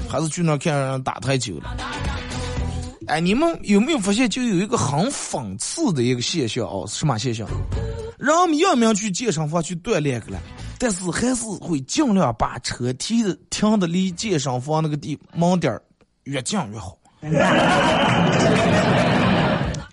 [0.09, 1.73] 还是去那看人打太久了？
[3.11, 6.85] 哎，你们有没有发现，就有一个很讽刺的一个现象哦？
[6.87, 7.45] 什么现象？
[8.17, 10.39] 人们要不要去健身房去锻炼去了？
[10.79, 15.81] 但是还是会尽量把车停的停的离健身房那个地门点儿
[16.23, 16.97] 越近越好。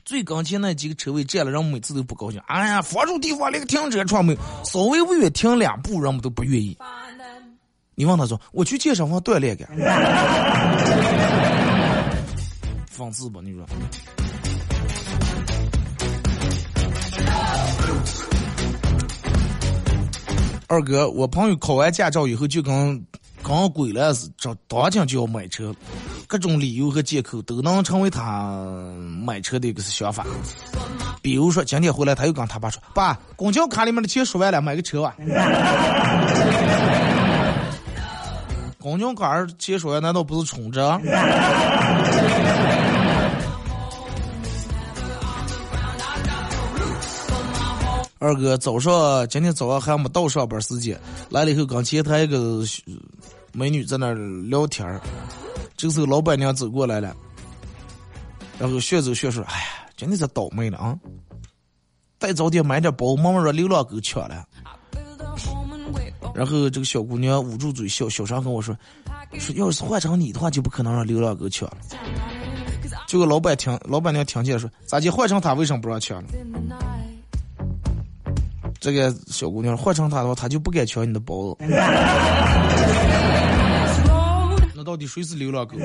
[0.04, 2.40] 最刚前那几个车位占了，人们每次都不高兴。
[2.46, 6.78] 哎呀，房住地方连个停车场没有，稍微不远停两步，人们都不愿意。
[7.96, 9.66] 你问他说：“我去健身房锻炼去。”
[12.98, 13.64] 放肆吧，你说。
[20.66, 23.00] 二哥，我朋友考完驾照以后就跟
[23.40, 25.72] 跟鬼了似的，当天就要买车，
[26.26, 28.92] 各种理由和借口都能成为他
[29.24, 30.26] 买车的一个想法。
[31.22, 35.14] 比如说，今天回来他又跟他爸说：“爸，公交卡里面的钱数完了，买个车吧。”
[38.80, 40.80] 公交卡钱说，难道不是充值？
[48.20, 50.98] 二哥，早上今天早上还没到上班时间，
[51.30, 52.62] 来了以后跟前台一个
[53.52, 54.14] 美女在那儿
[54.48, 55.00] 聊天儿。
[55.76, 57.14] 这时候老板娘走过来了，
[58.58, 59.66] 然后学走学说：“哎呀，
[59.96, 60.98] 今天是倒霉了啊！
[62.18, 64.44] 再早点买点包，慢慢让流浪狗抢了。”
[66.34, 68.76] 然后这个小姑娘捂住嘴笑，小声跟我说
[69.38, 71.76] ：“说要是换成你的话，就不可能让流浪狗抢了。”
[73.06, 76.28] 结果老板听老板娘听见说：“咋就换成他，为什么不让抢了？”
[78.80, 81.56] 这个小姑娘换成他的话，他就不敢抢你的包。
[84.74, 85.76] 那到底谁是流浪狗？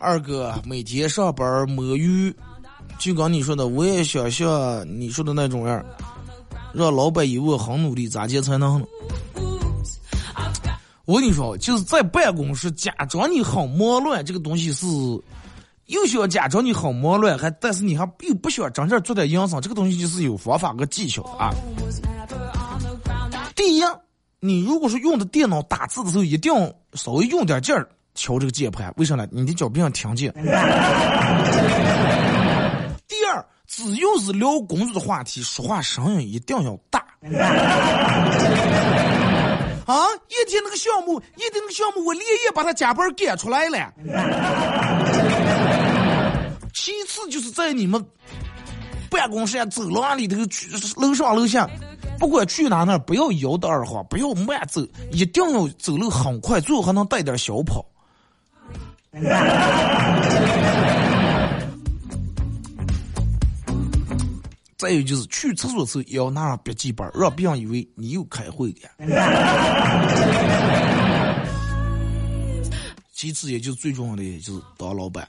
[0.00, 2.34] 二哥每天上班摸鱼，
[2.98, 5.84] 就刚你说的，我也想像你说的那种样，
[6.74, 8.84] 让老板以为我很努力，咋接才能？
[11.04, 14.86] 我跟你说，就是在办公室假装你很忙乱，这个东西是。
[15.86, 21.50] 又想假装你很忙乱，还但是你还又不想真正做点营生，这个东西就是有方法和技巧啊。
[23.54, 23.82] 第一，
[24.40, 29.26] 你如果是用的电脑打字的时候，一定要稍微用点劲儿敲这个键盘，为啥呢？
[29.30, 30.32] 你的脚不想听见。
[33.06, 33.44] 第二，
[33.74, 37.00] 只要是聊工作的话题，说话声音一定要大。
[39.86, 39.96] 啊，
[40.28, 43.90] 一天那个项目，一天那个项目，我连夜把他加班赶出来了。
[46.74, 48.04] 其次就是在你们
[49.08, 50.36] 办公室走廊里头，
[50.96, 51.66] 楼上楼下，
[52.18, 57.82] 不管去哪哪，不要摇的二话，不要慢走，一定要走路很快，最好还能带点小跑。
[64.82, 68.90] 再有就是去厕所时候也要拿上笔记本，让别人以为你又开会了。
[73.12, 75.28] 其次，也就是最重要的，也就是当老板。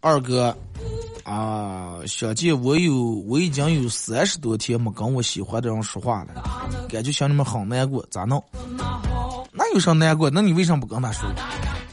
[0.00, 0.56] 二哥，
[1.28, 2.94] 啊，想见我有，
[3.26, 6.42] 我已经有三十多天没跟我喜欢的人说话了，
[6.88, 8.42] 感觉想你们很难过，咋弄？
[9.52, 10.30] 那有啥难过？
[10.30, 11.28] 那你为什么不跟他说？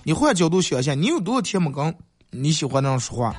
[0.04, 1.94] 你换角度想想，你有多少天没跟？
[2.32, 3.36] 你喜欢的人说话，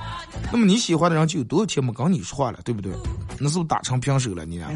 [0.51, 2.91] 那么你喜欢的人就有多少天没跟你说话了，对不对？
[3.39, 4.45] 那是不是打成平手了？
[4.49, 4.69] 你俩？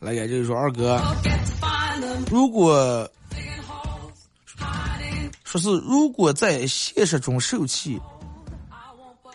[0.00, 1.00] 来，也就是说，二哥，
[2.30, 3.08] 如果
[5.46, 8.00] 说是如果在现实中受气，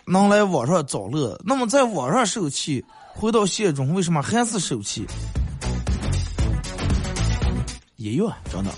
[0.04, 2.84] 能来网上找乐，那么在网上受气，
[3.14, 5.06] 回到现实中为什么还是受气？
[7.96, 8.70] 也有，真的，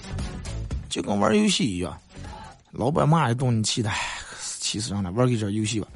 [0.88, 1.92] 就跟玩游戏一样，
[2.70, 3.90] 老板骂一顿你气的，
[4.60, 5.10] 气死人了。
[5.10, 5.88] 玩个这游戏吧，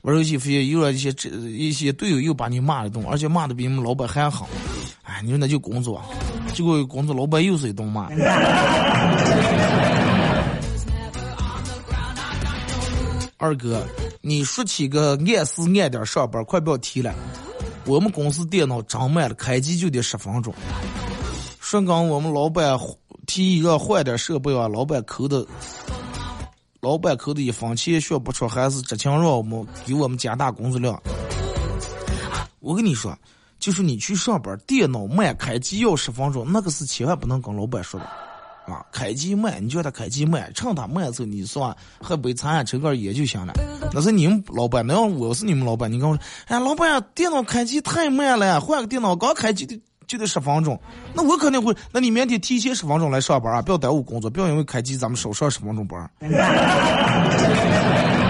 [0.00, 4.48] 玩游戏发现又让一些这一些队友又把你骂一顿，而且骂的比你们老板还狠。
[5.02, 6.02] 哎，你说那就工作，
[6.54, 8.08] 结果工作老板又是一顿骂。
[13.38, 13.86] 二哥，
[14.22, 17.14] 你说起个按时按点上班，快不要提了。
[17.84, 20.54] 我们公司电脑真慢了，开机就得十分钟。
[21.60, 22.78] 说刚我们老板
[23.26, 25.46] 提议要换点设备啊，老板抠的，
[26.80, 31.00] 老板抠的一分钱学不出，还是执勤让我们给我们加大工作量。
[32.60, 33.16] 我跟你说，
[33.58, 38.06] 就是你去上班，电脑慢，开机要十分钟，那个是千万不能跟老板说的。
[38.66, 43.52] 啊，开机慢，你叫他开机慢，趁他慢的时候，你算喝杯茶，抽根烟就行了。
[43.92, 50.78] 那是你们老板，那要我是你们老板，你跟我说，哎，老板，电脑开机太慢了，换个电脑，刚开机的就得十分钟。
[51.14, 56.10] 那我肯定会，那你明天提前十分钟来上班啊，不要耽误工作，不要因为开机咱们少上十分钟班。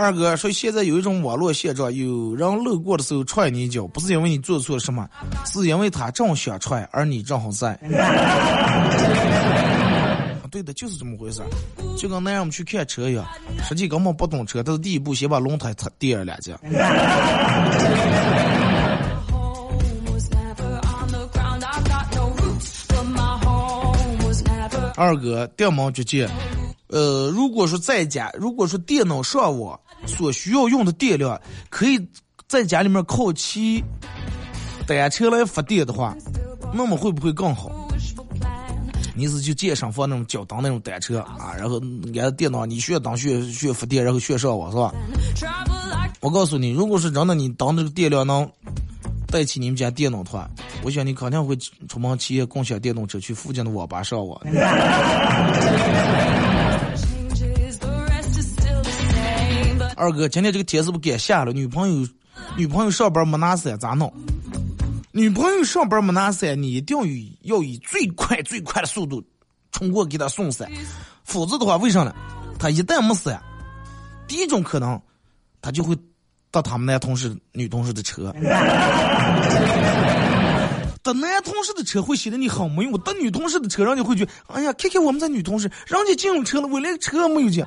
[0.00, 5.06] 二哥说：“现在有一种网络现状，有人路过的时候踹你一脚，不是因为你做错了什么，
[5.44, 7.78] 是因为他正想踹，而你正好在。
[10.50, 11.42] 对的，就是这么回事
[11.98, 13.26] 就跟男人们去看车一样，
[13.62, 16.58] 实际根本不懂车，但是第一步先把轮胎擦垫了两下。
[24.96, 26.26] 二哥，电门绝接。
[26.88, 32.00] 呃，如果说在家，如果说电脑上网所需要用的电量，可以
[32.48, 33.82] 在家里面靠骑
[34.86, 36.16] 单车来发电的话，
[36.72, 37.70] 那么会不会更好？
[39.14, 41.80] 你是去健身房那种脚蹬那种单车啊，然后
[42.20, 44.94] 按电脑你需要当需要需要发电，然后需要上网是吧？
[46.20, 48.50] 我告诉你，如果是真的，你当这个电量能
[49.26, 50.48] 带起你们家电脑的话，
[50.82, 51.56] 我想你肯定会
[51.88, 54.40] 出门骑共享电动车去附近的网吧上网。
[60.00, 61.52] 二哥，今天这个天是不是该下了？
[61.52, 62.08] 女朋友，
[62.56, 64.10] 女朋友上班没拿伞咋弄？
[65.12, 67.04] 女朋友上班没拿伞，你一定要
[67.56, 69.22] 要以最快最快的速度
[69.72, 70.72] 冲过给她送伞，
[71.22, 72.14] 否则的话，为啥呢？
[72.58, 73.42] 她一旦没伞，
[74.26, 74.98] 第一种可能，
[75.60, 75.94] 她就会
[76.50, 78.34] 搭他们男同事、女同事的车。
[81.02, 87.62] 搭男同事的车会显得你很没用，搭女同事的车，人家会觉得，哎呀，看看我们这女同事，人家进了车了，我连车没有进。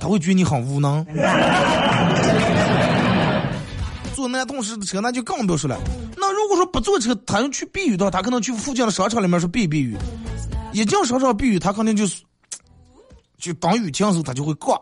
[0.00, 1.04] 他会觉得你很无能。
[4.14, 5.78] 坐男同事的车那就更不要说了。
[6.16, 9.96] 那如果说不坐车，他要去避雨的话，他可能去附近的商场里面说避避雨。
[10.72, 12.22] 一进商场避雨，他肯定就是，
[13.38, 14.76] 就当雨停的时候他就会挂。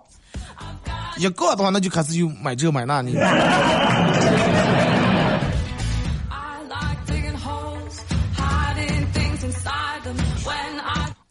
[1.19, 3.15] 一挂的话，那就开始就买这买那你。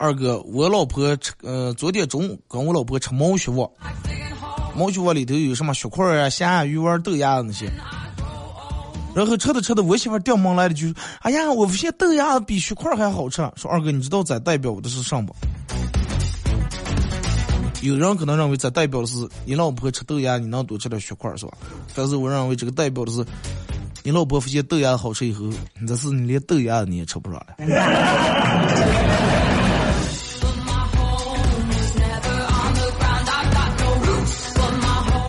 [0.06, 3.68] 二哥，我老婆吃，呃，昨天中午跟我老婆吃毛血旺，
[4.78, 7.68] 毛血旺里头有什么血块啊、虾啊、鱼丸、豆芽那些。
[9.16, 15.36] 然后吃着吃着，我媳妇掉门来了，就说：“哎呀，我发现豆芽比血块还好吃。”说二哥，你知道咱代表的是什么？
[17.82, 21.54] 有人可能认为咱代表的是你老婆吃豆芽，你能多吃点血块是吧？
[21.96, 23.26] 但是我认为这个代表的是
[24.04, 25.46] 你老婆发现豆芽好吃以后，
[25.88, 27.56] 这是你连豆芽你也吃不上了。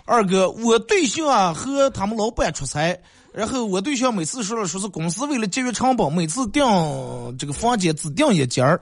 [0.07, 2.97] 二哥，我对象啊和他们老板出差，
[3.33, 6.65] 然后我对象每次说了说是公司为了节约成本，每次订
[7.37, 8.81] 这个房间只订一间儿。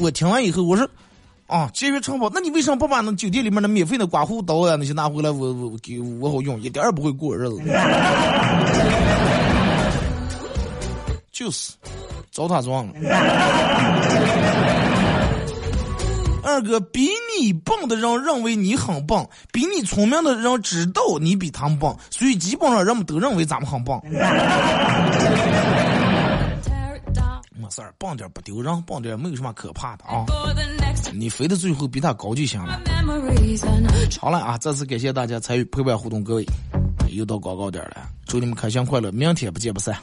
[0.00, 0.86] 我听完以后，我说
[1.46, 7.62] 啊，节约成本，那你为什么不把那酒店里面的免费的刮胡刀啊那些拿回来，我我给我好用，一点也不会过日子。
[11.30, 11.74] 就是，
[12.32, 12.92] 糟蹋装了。
[16.46, 24.00] 二哥，比你笨的人认为你很棒，比你聪明的人知道你比他们棒，所以基本上人们都认为咱们很棒。
[27.58, 30.24] 没事儿，棒点不丢人，棒点没有什么可怕的啊。
[31.12, 32.80] 你飞到最后比他高就行了。
[34.20, 36.46] 好了啊，再次感谢大家参与陪伴互动，各位，
[37.10, 39.96] 又到广告点了，祝你们开心快乐，明天不见不散。